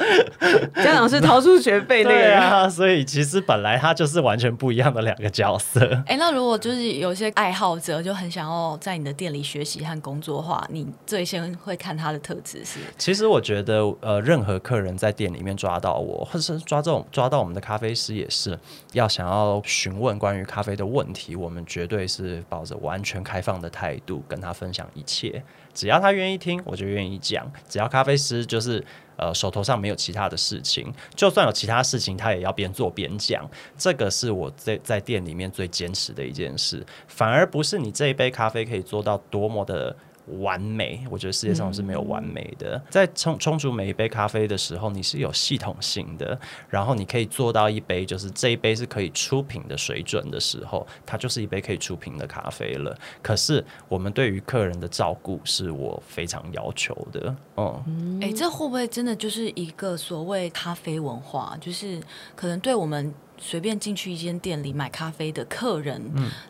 [0.82, 5.84] 家长是掏出学费那个人啊，所以其实本来他就是完全不一样的两个角色。
[6.06, 12.80] 哎、欸，那如果就是有些爱好者就很想要在你的店里学习和工作的话，你最先会看他的特质是？
[12.96, 18.58] 其实我觉得，呃，任何客人在店里面抓到我，或者是抓这种抓到我们的咖啡师，也是
[18.94, 25.42] 要想要询问关于咖啡的问题，我们绝对是抱着完全开放的态度跟他分享一切。
[25.74, 27.50] 只要他愿意听，我就愿意讲。
[27.68, 28.82] 只要咖啡师就是
[29.16, 33.44] 呃手头上没有其他的事情，就算有其他事情，他也要边做边讲。
[33.76, 36.84] 这个是我在在店里面最坚持的一件事。
[37.08, 39.94] 反而不是你这一杯咖啡可以做到多么的
[40.38, 42.80] 完美，我觉得世界上是没有完美的。
[42.90, 52.96] 在冲冲煮每一杯咖啡的时候，你是有系统性的，然后你可以做到一杯就是这一杯是可以出品的水准的时候，它就是一杯可以出品的咖啡了。
[53.22, 57.36] 可是我们对于客人的照顾是我非常要求的。
[57.56, 61.56] 嗯，哎、欸，这会不会真的就是一个所谓咖啡文化？
[61.60, 62.00] 就是
[62.34, 63.12] 可能对我们。
[63.38, 66.00] 随便进去一间店里买咖啡的客人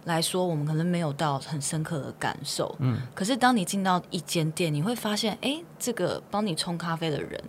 [0.04, 2.74] 来说，嗯、我们可能没有到很深刻的感受。
[2.78, 7.42] 嗯，可是当你进到一间店，你会发现，哎、欸，这个帮你冲咖啡的人，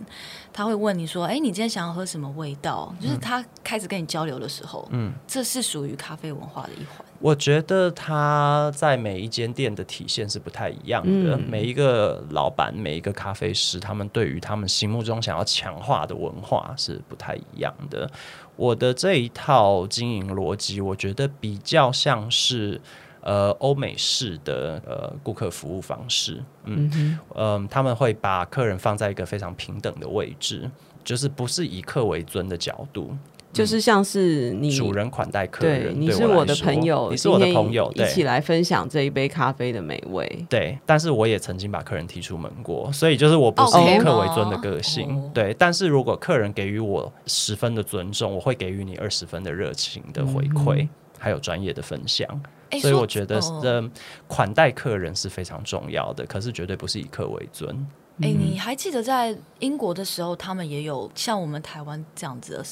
[0.52, 2.94] 他会问你说，哎、欸，你今天想要喝什么味道？
[2.98, 7.04] 嗯、就是他开始跟你交流的时候，嗯，这是属于咖啡文化的一环。
[7.18, 11.34] 我觉得他在每一间店的体现是不太一样的。
[11.36, 18.10] 嗯、每一个老板，每一个咖啡师，他们对于他们心目中想要强化的文化是不太一样的。
[18.56, 22.80] 我的这一套经营逻辑，我觉得比较像是
[23.20, 30.70] 呃欧美式的呃顾客服务方式，嗯嗯、呃，他们会把客人放在一个非常平等的位置，
[31.04, 33.16] 就是不是以客为尊的角度。
[33.56, 40.46] 就是像是你主人款待客人，对，你是我的朋友，你是我的朋友，一起来分享这一杯咖啡的美味。
[40.48, 45.08] 对，但是我也曾经把客人踢出门过，所以就是我不是以客为尊的个性。
[45.08, 45.32] Okay.
[45.32, 50.88] 对，但是如果客人给予我十分的尊重，我会给予你二十分的热情的回馈，嗯、
[51.18, 52.28] 还有专业的分享。
[52.70, 53.90] 欸、所以我觉得这
[54.26, 57.74] 款待客人是非常重要的，可是绝对不是以客为尊。
[58.22, 62.64] 哎、欸，你还记得在英国的时候，他们也有像我们台湾这样子的？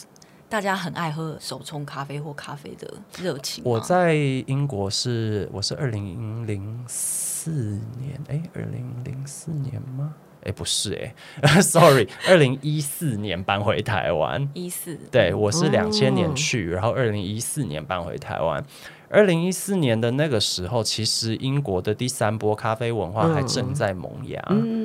[0.55, 2.88] 大家很爱喝手冲咖啡或咖啡的
[3.20, 3.64] 热情。
[3.66, 7.50] 我在英国是，我是二零零四
[7.98, 10.14] 年，哎，二零零四年吗？
[10.44, 11.12] 哎，不是，哎，
[11.61, 14.48] sorry， 二零一四年搬回台湾。
[14.55, 18.64] 一四，对，我是两千年去，哦、然后二零一四年搬回台湾。
[19.11, 24.84] 二零一四年的那个时候，其实英国的第三波咖啡文化还正在萌芽，嗯，嗯，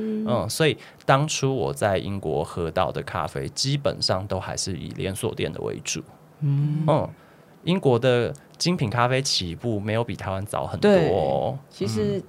[0.49, 6.01] 所以当初我在英国喝到的咖啡，基本上都还是以连锁店的为主，
[6.41, 7.09] 嗯，嗯，
[7.63, 11.57] 英国的精品咖啡起步没有比台湾早很多哦。
[11.69, 12.21] 其实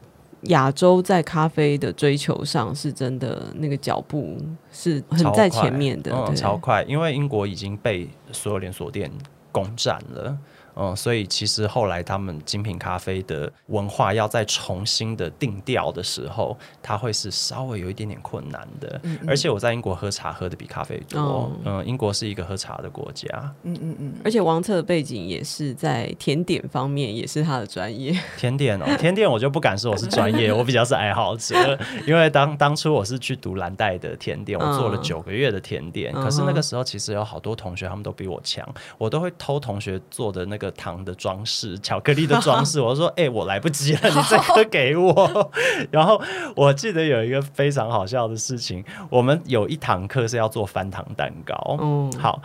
[0.44, 4.38] 亚洲在咖啡的追求上，是真的那个脚步
[4.72, 9.10] 是很在前面的，超快，嗯，超快，因为英国已经被所有连锁店
[9.52, 10.36] 攻占了。
[10.76, 19.00] 嗯，所以其实后来他们精品咖啡的文化要再重新的定调的时候，它会是稍微有一点点困难的。
[19.02, 21.20] 嗯嗯，而且我在英国喝茶喝的比咖啡多。
[21.20, 23.28] 哦、嗯，英国是一个喝茶的国家。
[23.64, 24.14] 嗯嗯嗯。
[24.24, 28.16] 而且王策的背景也是在甜点方面，也是他的专业。
[28.38, 31.56] 甜点哦，甜点我就不敢说我是专业，我比较是爱好者。
[32.06, 36.12] 因为当当初我是去读蓝带的甜点，我做了九个月的甜点。
[36.14, 38.66] 嗯、可是那个时候其实有好多同学他们都比我强，
[38.96, 40.59] 我都会偷同学做的那个。
[40.60, 45.50] 个糖的装饰，巧克力的装饰， 我说：“哎、欸，我来不及了，你这个给我。
[45.90, 46.20] ”然后
[46.54, 51.76] 我记得有一个非常好笑的事情，我们有一堂课是要做翻糖蛋糕。
[51.80, 52.40] 嗯，好，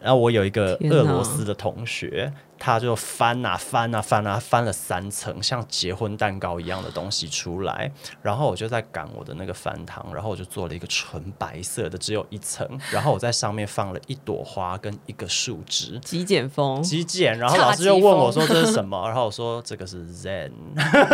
[0.00, 2.32] 然后我有一个俄罗斯的同学。
[2.58, 7.90] 他就翻啊翻啊翻啊翻了三层，像结婚蛋糕一样的东西出来，
[8.20, 17.38] 然后我就在赶我的那个翻糖，然后我就做了一个纯白色的，只有一层，然后我在上面放了一朵花跟一个树枝，极简风，极简。
[17.38, 20.50] 然后老师就问我说这是什么，然后我说这个是 Zen，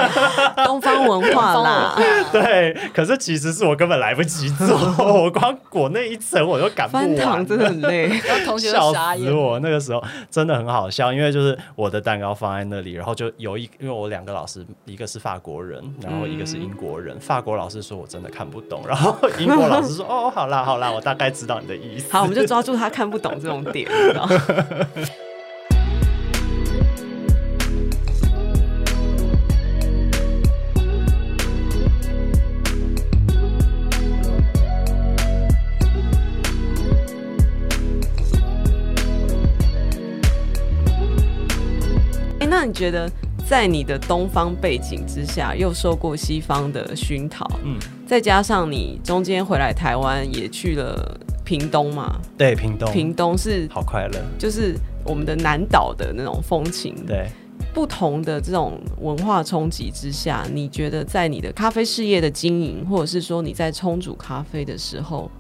[0.65, 1.95] 东方文化啦。
[2.33, 4.67] 对，可是其实是我根本来不及做，
[4.99, 8.09] 我光裹那一层我就赶不完，翻糖真的很累，
[8.47, 11.34] 同学笑死我，那个时候真的很好笑，因为。
[11.35, 17.17] 就是我的蛋糕放在那里，然后就有一，因为我两个老师，一个是法国人，然后一个是英国人。
[17.17, 22.13] 嗯、法国老师说我真的看不懂，然后英国老师说哦，好啦好啦，我大概知道你的意思。
[22.13, 23.91] 好，我们就抓住他看不懂这种点。
[42.65, 43.07] 那你觉得，
[43.47, 52.19] 在你的东方背景之下，又受过西方的熏陶，嗯，再加上你中间回来台湾，也去了屏东嘛？
[52.39, 56.95] 对，屏东，屏东是好快乐，就是我们的南岛的那种风情。
[57.07, 57.29] 对，
[57.75, 65.31] 不同的这种文化冲击之下，你觉得在你的咖啡事业的经营，或者是说你在冲煮咖啡的时候，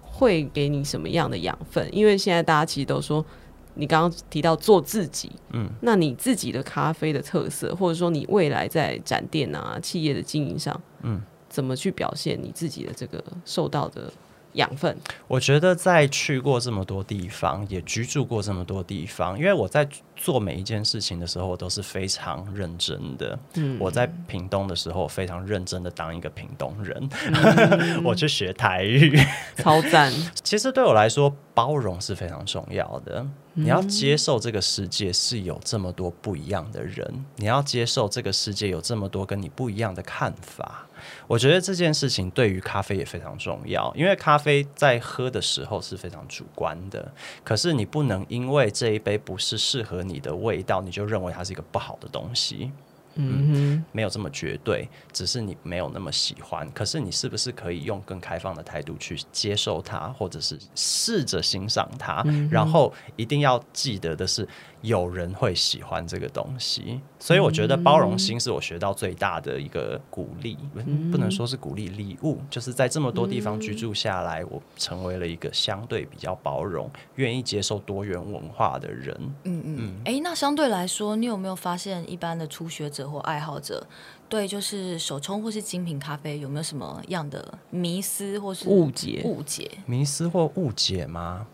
[0.00, 1.88] 会给你什么样的养分？
[1.90, 3.26] 因为现在大家其实都说。
[3.74, 14.12] 你刚刚提到做自己，嗯，那你自己的咖啡的特色，或者说你未来在展店啊、企业的经营上，嗯，怎么去表现你自己的这个受到的
[14.52, 14.96] 养分？
[15.28, 23.38] 我觉得在去过这么多地方，也居住过这么多地方，因为我在做每一件事情的时候，我都是非常认真的。
[23.54, 27.08] 嗯，我在屏东的时候，非常认真的当一个屏东人。
[27.28, 29.18] 嗯、 我去学台语，
[29.56, 30.12] 超赞。
[30.42, 33.26] 其实对我来说，包容是非常重要的。
[33.54, 40.86] 你要接受这个世界是有这么多不一样的人，你要接受这个世界有这么多跟你不一样的看法。
[41.26, 47.10] 我觉得这件事情对于咖啡也非常重要，因为咖啡在喝的时候是非常主观的。
[47.44, 52.70] 可是你不能因为这一杯不是适合你的味道，你就认为它是一个不好的东西。
[53.16, 56.70] 嗯，没有这么绝对，只是你没有那么喜欢。
[56.70, 62.22] 可是你是不是可以用更开放的态度去接受它，或者是试着欣赏它？
[62.26, 64.46] 嗯、然后一定要记得的是，
[64.82, 67.00] 有人会喜欢这个东西。
[67.18, 79.14] 所以我觉得包容心是我学到最大的一个鼓励，嗯、不能说是鼓励礼物，就是在这么多地方居住下来，我成为了一个相对比较包容、愿意接受多元文化的人。
[79.44, 79.94] 嗯嗯。
[80.06, 83.86] 哎、欸，那相对来说，你有没有发现一般的初学者或爱好者
[84.28, 89.20] 对就是手冲或是精品咖啡有没有什么样的迷思或是误解？
[89.24, 89.70] 误解？
[89.84, 91.46] 迷思或误解吗？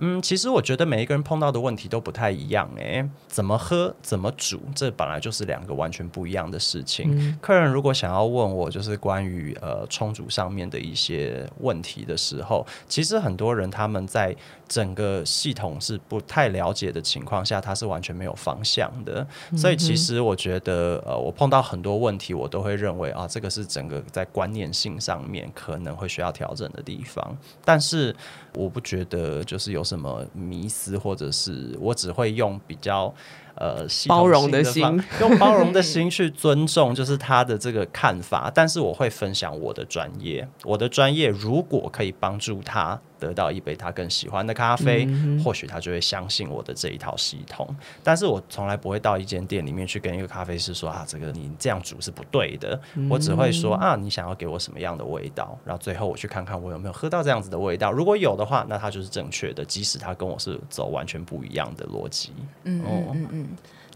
[0.00, 7.10] 嗯，其实我觉得每一个人碰到的问题都不太一样诶，怎么喝，怎么煮，这本来就是两个完全不一样的事情。
[7.12, 14.34] 嗯、客人如果想要问我，就是关于呃冲煮上面的一些问题的时候，其实很多人他们在
[14.70, 19.26] 整个系统是不太了解的情况下，它是完全没有方向的。
[19.50, 27.36] 嗯、所以其实我觉得，呃，我碰到很多问题，我都会认为啊，这个是整个在观念性上面可能会需要调整的地方。
[27.64, 28.14] 但是
[28.54, 33.12] 我不觉得就是有什么迷思，或者是我只会用比较。
[33.60, 34.82] 呃，包容的心，
[35.20, 38.50] 用包容的心去尊重，就是他的这个看法。
[38.54, 47.68] 但是我会分享我的专业，我的专业如果可以帮助他得到一杯他更喜欢的咖啡，嗯、或许他就会相信我的这一套系统。
[48.02, 52.80] 但是我从来不会到一间店里面去跟一个咖啡师说啊，这个你这样煮是不对的。
[52.94, 55.58] 嗯、我只会说啊，你想要给我什么样的味道？
[55.66, 57.92] 然后最后我去看看我有没有喝到这样子的味道。
[57.92, 62.32] 如果有的话，那它就是正确的，即使他跟我是走完全不一样的逻辑。
[62.64, 63.28] 嗯嗯嗯。
[63.32, 63.46] 嗯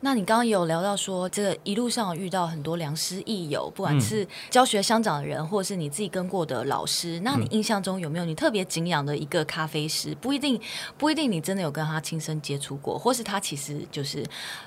[0.01, 7.19] 那你刚刚有聊到说，这个一路上遇到很多良师益友，不管是教学相长的人，或者是你自己跟过的老师。
[7.21, 10.15] 那你印象中有没有你特别敬仰的一个咖啡师？
[10.17, 10.61] 不一定，
[10.99, 14.23] 不一定你真的有跟他亲身接触过，或是他其实就是，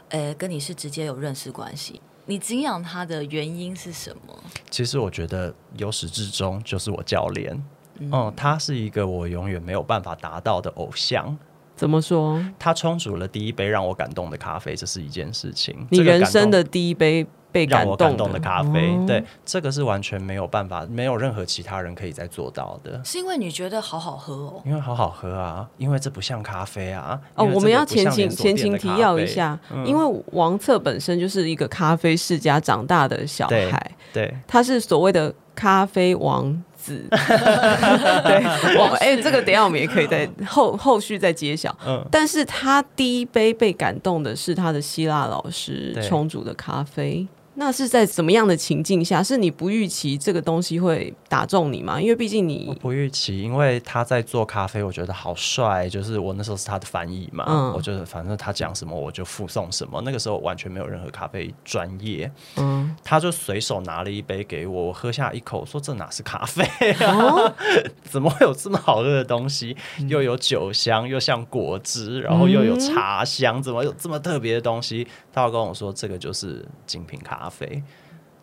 [0.09, 2.01] 呃，跟你是直接有认识关系。
[2.25, 4.35] 你敬仰他的原因是什么？
[4.71, 7.53] 其实我觉得由始至终就是我教练，
[7.99, 11.37] 嗯，嗯，他是一个我永远没有办法达到的偶像。
[11.77, 12.43] 怎么说？
[12.57, 15.87] 他冲煮了第一杯让我感动的咖啡，这是一件事情。
[15.91, 22.99] 你人生的第一杯被感动的，让我感动的咖啡，哦、对，这个是完全没有办法，没有任何其他人可以再做到的。
[23.05, 24.61] 是因为你觉得好好喝哦？
[24.65, 27.21] 因为好好喝啊，因为这不像咖啡啊。
[27.35, 36.63] 哦，我们要前情前情提要一下，嗯、因为王策本身就是一个咖啡世家长大的小孩，对，对他是所谓的咖啡王。
[37.09, 41.75] 对，我哎、欸，这个等下我们也可以在后后续再揭晓。
[41.85, 47.27] 嗯，但是他第一杯被感动的是他的希腊老师冲煮的咖啡。
[47.59, 49.21] 那是在怎么样的情境下？
[49.23, 51.99] 是你不预期这个东西会打中你吗？
[51.99, 55.89] 因为毕竟你我不预期，因为他在做咖啡，我觉得好帅。
[55.89, 59.99] 就是我那时候是他的翻译嘛，嗯、我觉得反正他讲什么我就附送什么。
[60.05, 66.63] 那个时候完全没有任何咖啡专业，嗯，他就随手拿了一杯给我，我喝下一口，说这哪是咖啡
[67.03, 67.15] 啊？
[67.17, 67.53] 哦、
[68.03, 69.75] 怎么会有这么好喝的东西？
[70.07, 75.07] 又有酒香，又像果汁，然后又有茶香，怎么有这么特别的东西？
[75.37, 77.83] 他要跟我说，这个就是精品咖啡。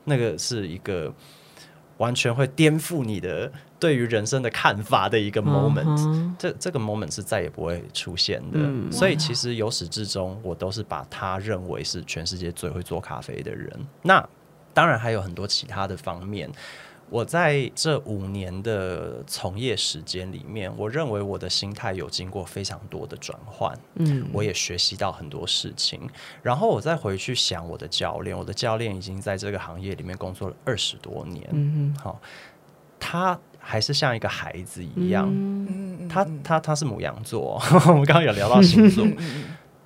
[0.05, 1.12] 那个是一个
[1.97, 6.34] 完全会颠覆你的对于人生的看法的一个 moment，、uh.
[6.38, 8.61] 这这个 moment 是再也不会出现的。
[8.61, 13.68] 嗯、所以其实由始至终，我都是把他认为是全世界最会做咖啡的人。
[14.03, 14.24] 那
[14.72, 16.49] 当然还有很多其他的方面。
[17.11, 26.00] 我在这五年的从业时间里面，我认为我的心态有经过非常多的转换，嗯，我也学习到很多事情。
[26.42, 32.18] 然后我再回去想我的教练，我的教练已经在这个行业里面工作了二十多年，嗯好哼，
[32.98, 39.07] 他还是像一个孩子一样，嗯，他他他是母羊座， 我们刚刚有聊到星座，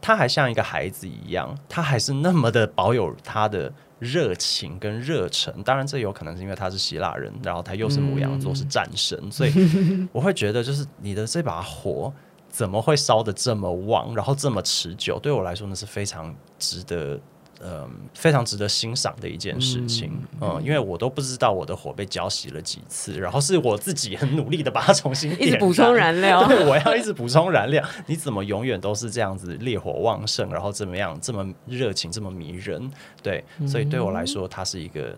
[0.00, 3.72] 他还像一个孩子一样，他还是那么的保有他的。
[3.98, 9.52] 热情跟热忱，当然这有可能是因为他是希腊人，然后他又是母羊座，是战神，嗯、所以
[10.12, 12.12] 我会觉得，就是你的这把火
[12.48, 15.18] 怎么会烧的这么旺，然后这么持久？
[15.18, 17.18] 对我来说，呢是非常值得
[17.62, 27.84] 嗯，非常值得欣赏的一件事情，嗯，嗯，因为我都不知道我的火被浇熄了几次，然后是我自己很努力的把它重新 一直补充燃料， 对，我要一直补充燃料。
[28.06, 32.90] 你怎么永远都是这样子烈火旺盛，然后怎么样这么热情，这么迷人？
[33.22, 35.16] 对，所以对我来说，他是一个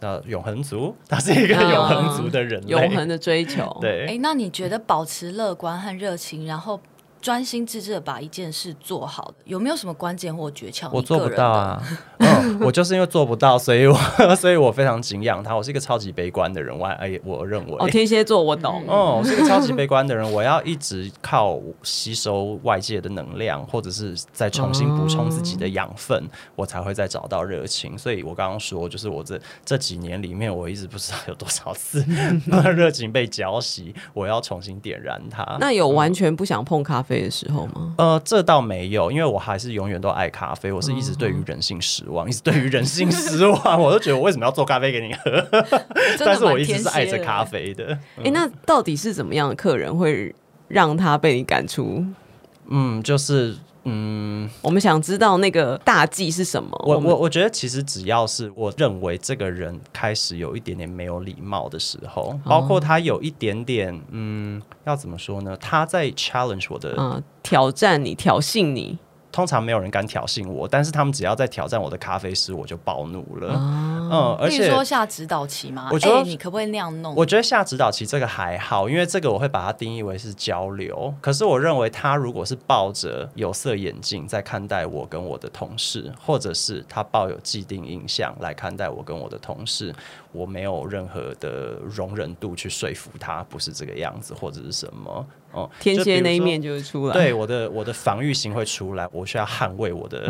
[0.00, 3.76] 那永恒族， 他是一个永恒族的人类，永恒的追求。
[3.80, 6.78] 对，哎，那你觉得保持乐观和热情，然后？
[7.20, 10.88] 专心致志的把一件事做好，有没有什么关键或诀窍？
[10.92, 11.82] 我做不到啊，
[12.18, 13.94] 嗯、 我就是因为做不到，所以我
[14.36, 15.54] 所以我非常敬仰他。
[15.54, 27.98] 我是一个超级悲观的人，我哎，我认为哦，天蝎座我懂，嗯，我是一个超级悲观的人，我要一直靠吸收外界的能量，或者是再重新补充自己的养分，哦、我才会再找到热情。
[27.98, 32.04] 所以我刚刚说，就是我这这几年里面，我一直不知道有多少次
[32.74, 35.44] 热情被浇熄，我要重新点燃它。
[35.60, 37.94] 那有完全不想碰咖啡的时候吗？
[37.98, 40.70] 呃，这倒没有，因为我还是永远都爱咖啡。
[40.70, 43.80] 我是一直对于人性失望，嗯、一直对于人性失望。
[43.80, 45.48] 我都觉得我为什么要做咖啡给你喝？
[46.18, 47.94] 但是我一直是爱着咖啡的。
[48.18, 50.34] 哎、欸，那到底是怎么样的客人会
[50.68, 52.04] 让他被你赶出？
[52.68, 53.56] 嗯，就是。
[53.84, 56.70] 嗯，我们想知道那个大忌是什么？
[56.86, 65.56] 我我我觉得其实只要是我认为这个人开始有一点点没有礼貌的时候，包括他有一点点嗯，要怎么说呢？
[65.56, 68.98] 他在 challenge 我的，嗯，挑战你，挑衅你。
[69.32, 73.54] 通常没有人敢挑衅我，但是他们只要在挑战我的咖啡师，我就暴怒了。
[73.54, 75.88] 啊、嗯，而且说下指导棋吗？
[75.92, 77.14] 我觉得、欸、你可不可以那样弄？
[77.14, 81.14] 我觉得下指导棋这个还好，因为这个我会把它定义为是交流。
[81.20, 89.94] 可是我认为他如果是抱着有色眼镜在看待我跟我的同事，或者是他抱有既定印象来看待我跟我的同事，
[90.32, 95.26] 我没有任何的容忍度去说服他不是这个样子，或者是什么。
[95.52, 100.20] 哦，天蝎那一面就会出来，对我的我的防御心会出来，我需要捍卫我的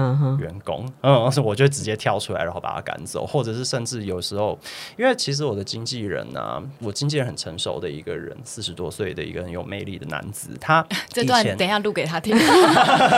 [0.40, 4.58] 员工，嗯，所我就直接跳出来，然后把他赶走，或者是甚至有时候，
[4.96, 10.82] 因为其实我的经纪人呢、啊，我经纪人很成熟的一个人，四十多岁的一个很有魅力的男子，他
[11.12, 12.34] 这段等一下录给他听，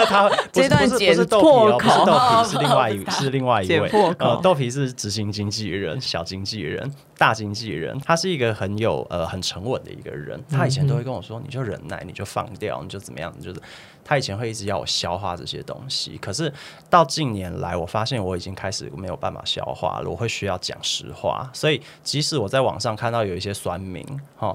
[0.08, 6.71] 他 这段剪破口，不是豆皮，是另外一是另外一位，呃，豆皮是执行经纪人，小经纪人。
[6.72, 6.90] 人
[7.22, 10.42] 大经纪人，他是一个很有呃很沉稳的一个人。
[10.50, 13.62] 他以前都会跟我说：“你就忍耐，你就放掉，你就怎么样？”就是
[14.04, 16.18] 他以前会一直要我消化这些东西。
[16.18, 16.52] 可是
[16.90, 20.10] 到近年来，我发现我已经开始没有办法消化了。
[20.10, 24.04] 我会需要讲实话，所以即使我在网上看到有一些酸民，
[24.36, 24.52] 哈，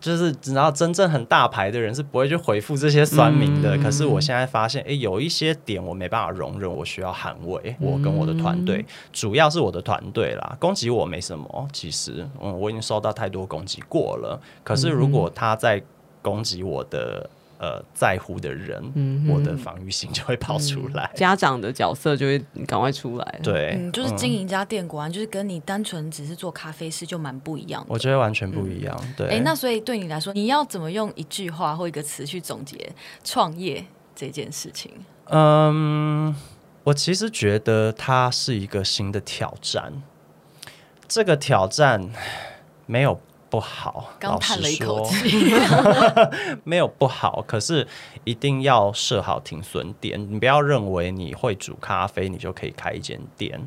[0.00, 3.76] 就是只要真正很大牌的人是不会去回复这些酸民的。
[3.76, 8.82] 可是我现在发现，哎，有一些点我没办法容忍，我需要捍卫我跟我的团队，
[9.12, 10.56] 主要是我的团队啦。
[10.58, 11.97] 攻击我没什么，其实。
[12.40, 14.40] 嗯，我已经受到太多攻击过了。
[14.62, 15.82] 可是如果他在
[16.22, 17.28] 攻击我的
[17.58, 23.40] 呃在乎的人，嗯、我的防御心就会跑出来，家长的角色就会赶快出来。
[23.42, 27.86] 对，嗯，就是经营一家店，果然就是跟你单纯只是做咖啡师就蛮不一样的。
[27.88, 28.96] 我觉得完全不一样。
[29.02, 32.90] 嗯、对，哎、欸，那所以对你来说，你要怎么用一句话或一个词去总结
[33.24, 33.84] 创业
[34.14, 34.92] 这件事情？
[35.30, 36.34] 嗯，
[36.84, 39.92] 我其实觉得它是一个新的挑战。
[41.08, 42.06] 这个挑战
[42.86, 43.18] 没有
[43.50, 45.54] 不好，刚叹了一口气，
[46.64, 47.88] 没有不好，可是
[48.24, 50.20] 一定要设好停损点。
[50.30, 53.58] 你不要认为你会煮咖啡，你就可以开一间店；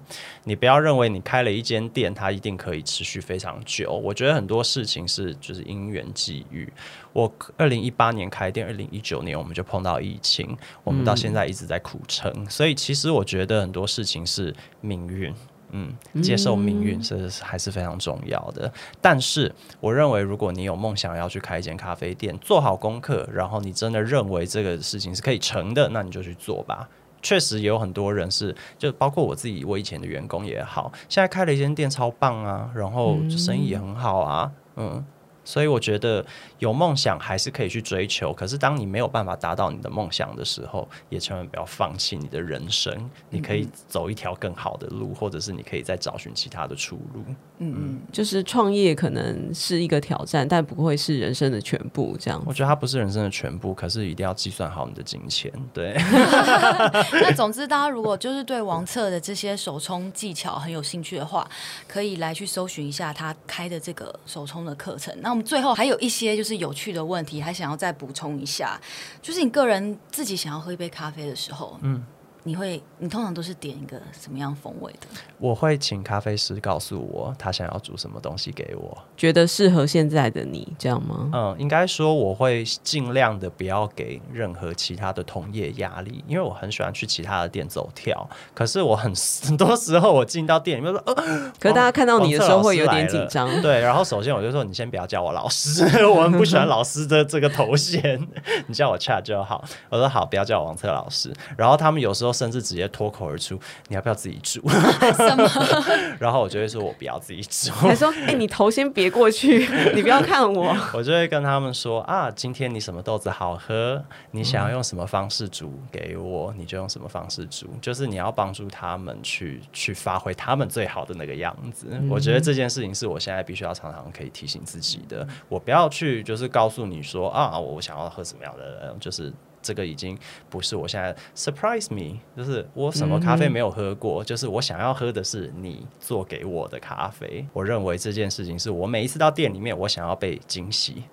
[0.43, 3.91] 你不要认为你开了一间店，它一定可以持续非常久。
[3.91, 6.71] 我觉得很多事情是就是因缘际遇。
[7.11, 12.31] 我二零一八年开店，二零一九年我们就碰到疫情，我们到现在一直在苦撑。
[12.35, 15.33] 嗯、所以其实我觉得很多事情是命运。
[15.71, 18.67] 嗯，接受命运是还是非常重要的。
[18.67, 26.87] 嗯、但是，我认为如果你有梦想要去开一间咖啡店，做好功课，然后你真的认为这个事情是可以成的，那你就去做吧。
[27.21, 35.05] 确实也有很多人是，就包括我自己，我以前的员工也好，现在开了一间店超棒啊，然后生意也很好啊，嗯。
[35.43, 36.25] 所以我觉得
[36.59, 43.09] 有梦想还是可以去追求，可是当你没有办法达到你的梦想的时候，也千万不要放弃你的人生。
[43.29, 47.23] 你可以走一条更好的路，或者是你可以再找寻其他的出路。
[47.59, 52.15] 嗯嗯，就是创业可能是一个挑战，但不会是人生的全部。
[52.19, 55.51] 这样，我觉得它不是人生的全部，可是一定要计算好你的金钱。
[55.73, 55.93] 对。
[57.13, 61.47] 那总之，大家如果就是对王策的这些手冲技巧很有兴趣的话，
[61.87, 65.15] 可以来去搜寻一下他开的这个手冲的课程。
[65.21, 68.79] 那我们最后还有一些就是有趣的问题，还想要再补充一下，
[69.21, 72.03] 就是你个人自己想要喝一杯咖啡的时候，嗯，
[72.43, 75.07] 你会，你通常都是点一个什么样风味的？
[75.37, 81.29] 我会请咖啡师告诉我他想要煮什么东西给我，觉得适合现在的你，这样吗？
[81.33, 88.27] 嗯，应该说我会尽量的不要给任何其他的同业压力，因为我很喜欢去其他的店走跳。
[88.53, 89.13] 可是我很
[89.43, 91.15] 很多时候我进到店里面说，呃，
[91.59, 93.49] 可是大家看到你的时候会有点紧张。
[93.61, 98.19] 对，然后首先我就说，你先不要叫我老师， 我们不喜欢老师的这个头衔，
[98.67, 99.63] 你叫我 Chad 就好。
[99.89, 101.31] 我说好，不要叫我王策老师。
[101.57, 103.59] 然后他们有时候甚至直接脱口而出
[103.89, 105.47] ：“你要不要自己煮？”什么？
[106.19, 114.03] 然后我就会说：“我不要自己煮。”还说：“哎、欸，你头先别过去， 你不要看我。”我就会跟他们说：“啊，今天你什么豆子好喝？
[114.31, 117.67] 你想要用什么方式煮给我，你就用什么方式煮。
[117.81, 121.87] 就是你要帮助他们去去发挥他们最好的那个样子。
[121.91, 125.27] 嗯”我觉得这件事情是我现在必须要常常可以提醒自己的。
[125.49, 129.31] 我不要去就是告诉你说：“啊，我想要喝什么样的，就是。”
[129.61, 130.17] 这个已经
[130.49, 137.45] 不是我现在 surprise me，就是我什么咖啡没有喝过，嗯、就是我想要喝的是你做给我的咖啡。
[137.53, 141.03] 我认为这件事情是我每一次到店里面，我想要被惊喜。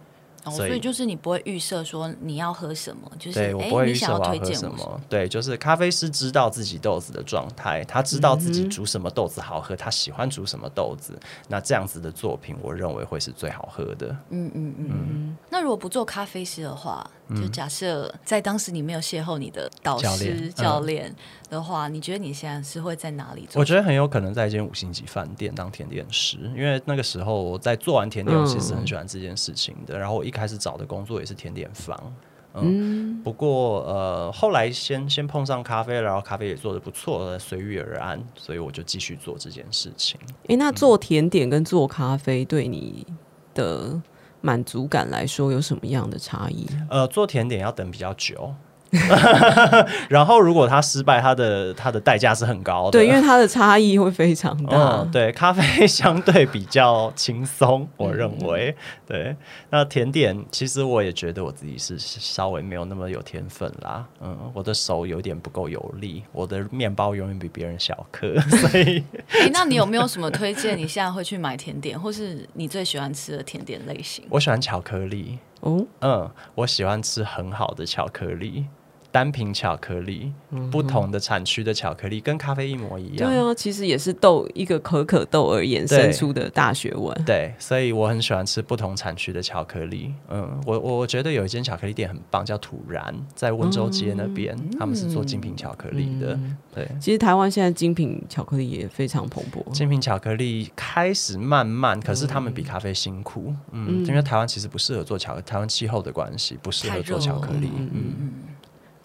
[0.45, 5.01] 哦、所以就是你不会预设说你要喝什么，就是对我不会预设我要喝什么。
[5.09, 11.19] 对，就是咖啡师知道自己豆子的状态，他知道自己煮什么豆子好喝，嗯、他喜欢煮什么豆子。
[11.49, 14.09] 那这样子的作品，我认为会是最好喝的。
[14.31, 15.37] 嗯嗯嗯嗯。
[15.51, 21.15] 那如果不做咖啡师的话，就假设在当时你没有邂逅你的导师教练
[21.51, 23.61] 的话，你觉得你现在是会在哪里做？
[23.61, 29.99] 我觉得很有可能在一间五星级饭店当甜点师，因为那个时候我在做完甜点，我其实很喜欢这件事情的。
[29.99, 32.15] 然后我一开始找的工作也是甜点房，
[32.55, 40.19] 嗯，不过呃后来先先碰上咖啡，然后咖啡也做得不错，随遇而安，所以我就继续做这件事情。
[40.47, 43.07] 诶，那做甜点跟做咖啡对你
[43.55, 44.01] 的
[44.41, 46.67] 满足感来说有什么样的差异？
[46.89, 48.55] 呃，做甜点要等比较久。
[50.09, 52.93] 然后，如果他失败，他的他的代价是很高的。
[52.93, 54.77] 对，因为它的差异会非常大。
[54.77, 58.75] 嗯，对，咖啡相对比较轻松，我认为。
[59.07, 59.37] 对，
[59.71, 64.07] 那甜点其实我也觉得我自己是稍微没有那么有天分啦。
[64.21, 68.39] 嗯，我的手有点不够有力，我的面包永远比别人小颗。
[68.51, 70.77] 所以，欸，那你有没有什么推荐？
[70.77, 74.25] 你现在会去买甜点，或是你最喜欢吃的甜点类型？
[74.31, 75.39] 我喜欢巧克力。
[75.61, 78.67] 哦，嗯，我喜欢吃很好的巧克力。
[79.11, 83.31] 单品巧克力，嗯、不同的产区的巧克力跟咖啡一模一样。
[83.31, 87.25] 对啊，其实也是豆一个可可豆而衍生出的大学问。
[87.25, 90.13] 对，所以我很喜欢吃不同产区的巧克力。
[90.29, 96.35] 嗯，我我觉得有一间巧克力店很棒，叫土然，在温州街那边，嗯、他们是做精品巧克力的。
[96.35, 99.69] 嗯、对，其实台湾现在精品巧克力也非常蓬勃。
[99.73, 103.55] 精品巧克力开始慢慢，可是他们比咖啡辛苦。
[103.73, 107.71] 嗯，嗯，因为台湾其实不适合做巧克力，台湾气候的关系不适合做巧克力。
[107.79, 107.91] 嗯。
[107.95, 108.33] 嗯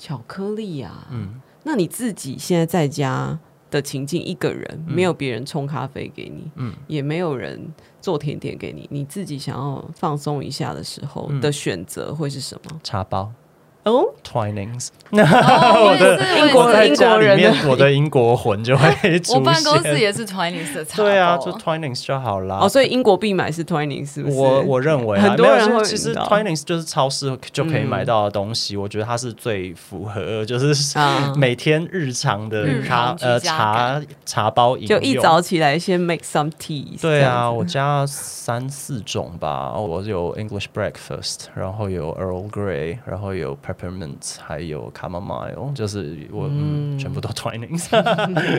[0.03, 3.39] 巧克力、啊，嗯，那你自己现在在家
[3.71, 12.81] 的情境，一个人，嗯、没有别人冲咖啡给你，嗯，也没有人做甜点给你，你自己想要放松一下的时候的选择会是什么？
[12.83, 13.31] 茶包。
[13.83, 19.35] 哦，Twinings， 我的英国英国人，我的英国魂就会出现。
[19.35, 22.59] 我办公室也是 Twinings 的茶包，对啊，就 Twinings 就好啦。
[22.61, 24.37] 哦，所以英国必买是 Twinings，是不是？
[24.37, 30.73] 我我认为很多人会其实 Twinings 就是超市就可以买到的东西，我觉得它是最符合就是
[31.35, 34.97] 每天日常的咖呃茶茶包饮用。
[34.97, 36.99] 就一早起来先 make some tea。
[37.01, 43.57] 对啊，我家三四种吧，我有 English breakfast，然后有 Earl Grey，然后有。
[43.73, 47.87] Peppermint 还有 Chamomile，就是我嗯，嗯，全部都 Twinings。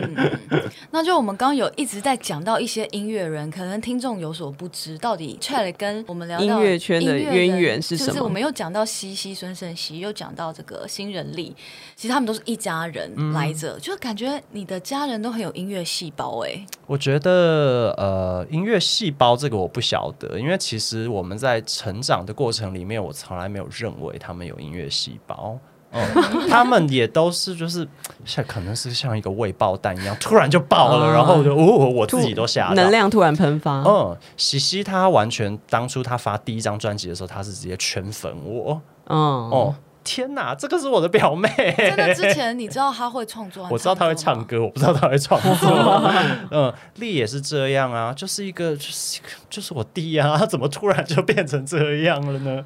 [0.91, 8.11] 那就我们刚刚有一直在讲到一些音乐人，可能听众有所不知，到底 Chad 跟我们聊音乐圈的渊源是什么？
[8.11, 11.55] 就是我们又讲到西西孙胜希，又讲到这个新人力，
[11.97, 16.67] 其实他们都是一家人来着，嗯、就感觉你的家人都很有音乐细胞哎、欸。
[16.87, 25.59] 我觉得呃，音乐细胞这个我不晓得，因为其实我们在成长的过程里面，我从来没有认为他们有音乐细胞。
[25.97, 26.05] 嗯，
[26.51, 27.87] 他们也都是就是
[28.25, 33.83] 像可能是像一个未爆弹一样，突然就爆了，然后就哦，我自己都吓到，能量突然喷发。
[33.83, 38.81] 嗯，西西他完全当初他发第一张专辑的时候，他是直接圈粉我。
[39.07, 39.75] 嗯哦。
[40.05, 41.49] 天哪，这个是我的表妹。
[41.77, 46.13] 真的，之前你知道他会创作， 我知道他会唱歌，我不知道他会创作。
[46.53, 52.63] 嗯，丽也是这样啊，就是一个，就是就是我弟啊，他怎么突然就变成这样了呢？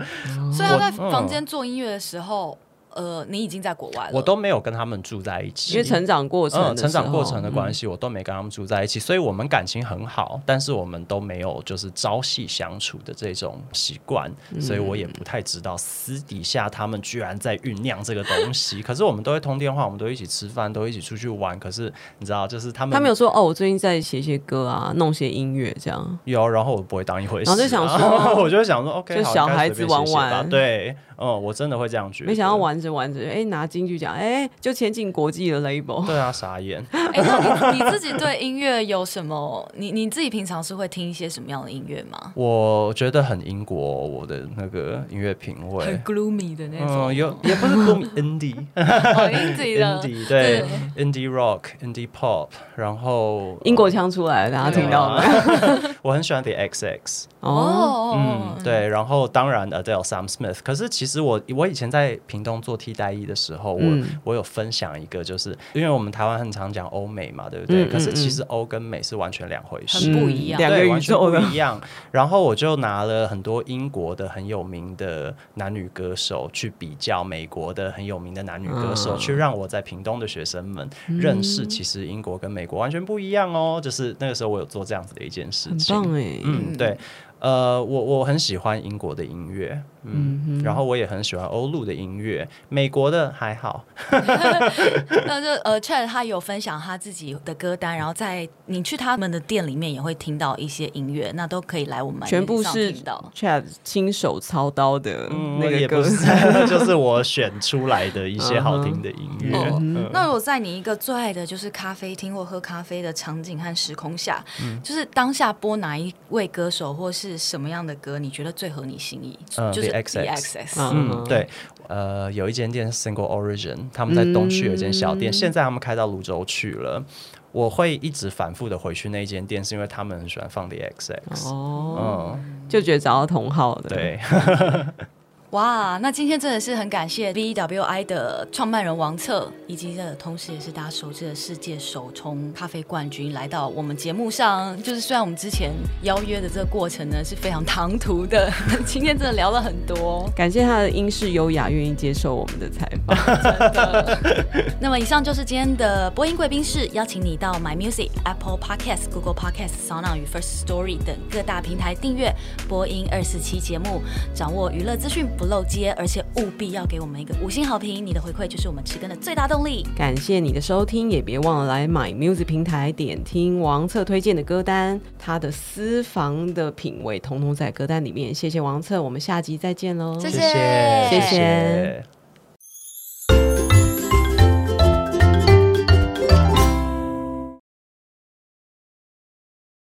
[0.53, 2.59] 所以他在房间做音乐的时候，
[2.95, 18.83] 呃，你已经在国外了，我都没有跟他们住在一起，因为成长过程、嗯，成长过程的关系，嗯、我都没跟他们住在一起，所以我们感情很好，但是我们都没有就是朝夕相处的这种习惯，嗯、所以我也不太知道私底下他们居然在酝酿这个东西。
[18.83, 21.59] 可是我们都会通电话，我们都一起吃饭，都一起出去玩。
[21.59, 26.19] 可是你知道，就是他们，他们有说哦，我最近在写些歌啊，弄些音乐这样。
[26.25, 30.97] 有，然后我不会当一回事，然后就想说， 我就想说，OK，就小孩子玩玩，对。
[31.19, 32.29] 哦，我真的会这样觉得。
[32.29, 36.07] 没想到玩着玩着，哎，拿金曲奖，哎，就前进国际的 label。
[36.07, 36.83] 对啊，傻眼。
[36.93, 39.69] 哎，那你你自己对音乐有什么？
[39.77, 42.33] 你你自己平常是会听一些什么样的音乐吗？
[42.35, 47.13] 我觉得很英国，我的那个音乐品味很 gloomy 的那种。
[47.13, 48.65] 有也不是 gloomy，indie，indie
[49.79, 50.65] 的， 对
[50.97, 55.23] ，indie rock，indie pop，然后英国腔出来了，大家听到了。
[56.03, 57.25] 我很喜欢 The XX。
[57.41, 61.19] 哦，嗯，对，然后当然 Adele、Sam Smith，可是其实。
[61.29, 63.83] 我我以前在屏东做替代役的时候，我
[64.25, 67.87] 我有分享一个，就是因为我们台湾很常讲欧美嘛，对不对？
[67.87, 71.79] 可是其实欧跟美是完全两回事，很不一样，对，完全不一样。
[72.11, 83.79] 然后我就拿了很多英国的很有名的男女歌手去比较美国的很有名的男女歌手，去让我在屏东的学生们认识，其实英国跟美国完全不一样哦。
[83.83, 86.97] 就是那个时候我有做这样子的一件事情，很棒哎，嗯，对。
[87.41, 93.85] 呃，我我很喜欢英国的音乐，嗯，然后我也很喜欢欧陆的音乐，美国的还好。
[94.11, 102.93] 那就呃，Chad 他有分享他自己的歌单，然后在你去他们的店里面也会听到一些音乐，那都可以来我们全部是
[103.35, 105.29] Chad 亲手操刀的
[105.61, 109.57] 那个歌，嗯、就是我选出来的一些好听的音乐。
[109.57, 109.79] Uh huh.
[109.79, 117.19] 嗯、那我在你一个最爱的就是咖啡厅或喝咖啡的场景和时空下，嗯、就是当下播哪一位歌手或是。
[117.29, 118.17] 是什么样的歌？
[118.17, 119.39] 你觉得最合你心意？
[119.57, 120.67] 嗯、就是 XX。
[120.79, 121.47] 嗯，对，
[121.89, 127.05] 呃，有一间店是 Single Origin，他们在东区有一间小店，嗯、现在他们开到泸州去了。
[127.51, 131.49] 我会一直反复的回去那间店，是因为他们很喜欢放 The XX。
[131.49, 133.89] 哦，嗯、就觉得找到同好的。
[133.89, 134.21] 对。
[135.53, 144.77] 哇，那今天真的是很感谢 BWI 的创办人王策，以及这同时也是大家熟知的世界首冲咖啡冠军，来到我们节目上。
[144.83, 145.73] 就是虽然我们之前
[146.03, 148.53] 邀约的这个过程呢是非常唐突的，
[148.85, 150.31] 今天真的聊了很多。
[150.37, 153.17] 感谢他的英式优雅，愿意接受我们的采访。
[153.17, 154.45] 真的。
[154.79, 162.31] 那么以上就是今天的播音贵宾室，邀请你到 My Music、Apple Podcast、Google Podcast、SoundOn 与 First Story 等各大平台订阅
[162.69, 164.03] 播音二四七节目，
[164.35, 165.27] 掌握娱乐资讯。
[165.39, 169.87] 不漏接，而且务必要给我们一个五星好评，你的回馈就是我们持更的最大动力。
[169.97, 178.35] 感谢你的收听，也别忘了来 My Music 平台点听王策推荐的歌单，他的私房的品味统统在歌单里面。
[178.35, 180.19] 谢谢王策，我们下集再见喽！
[180.19, 181.21] 谢谢，谢谢。
[181.21, 182.18] 谢谢。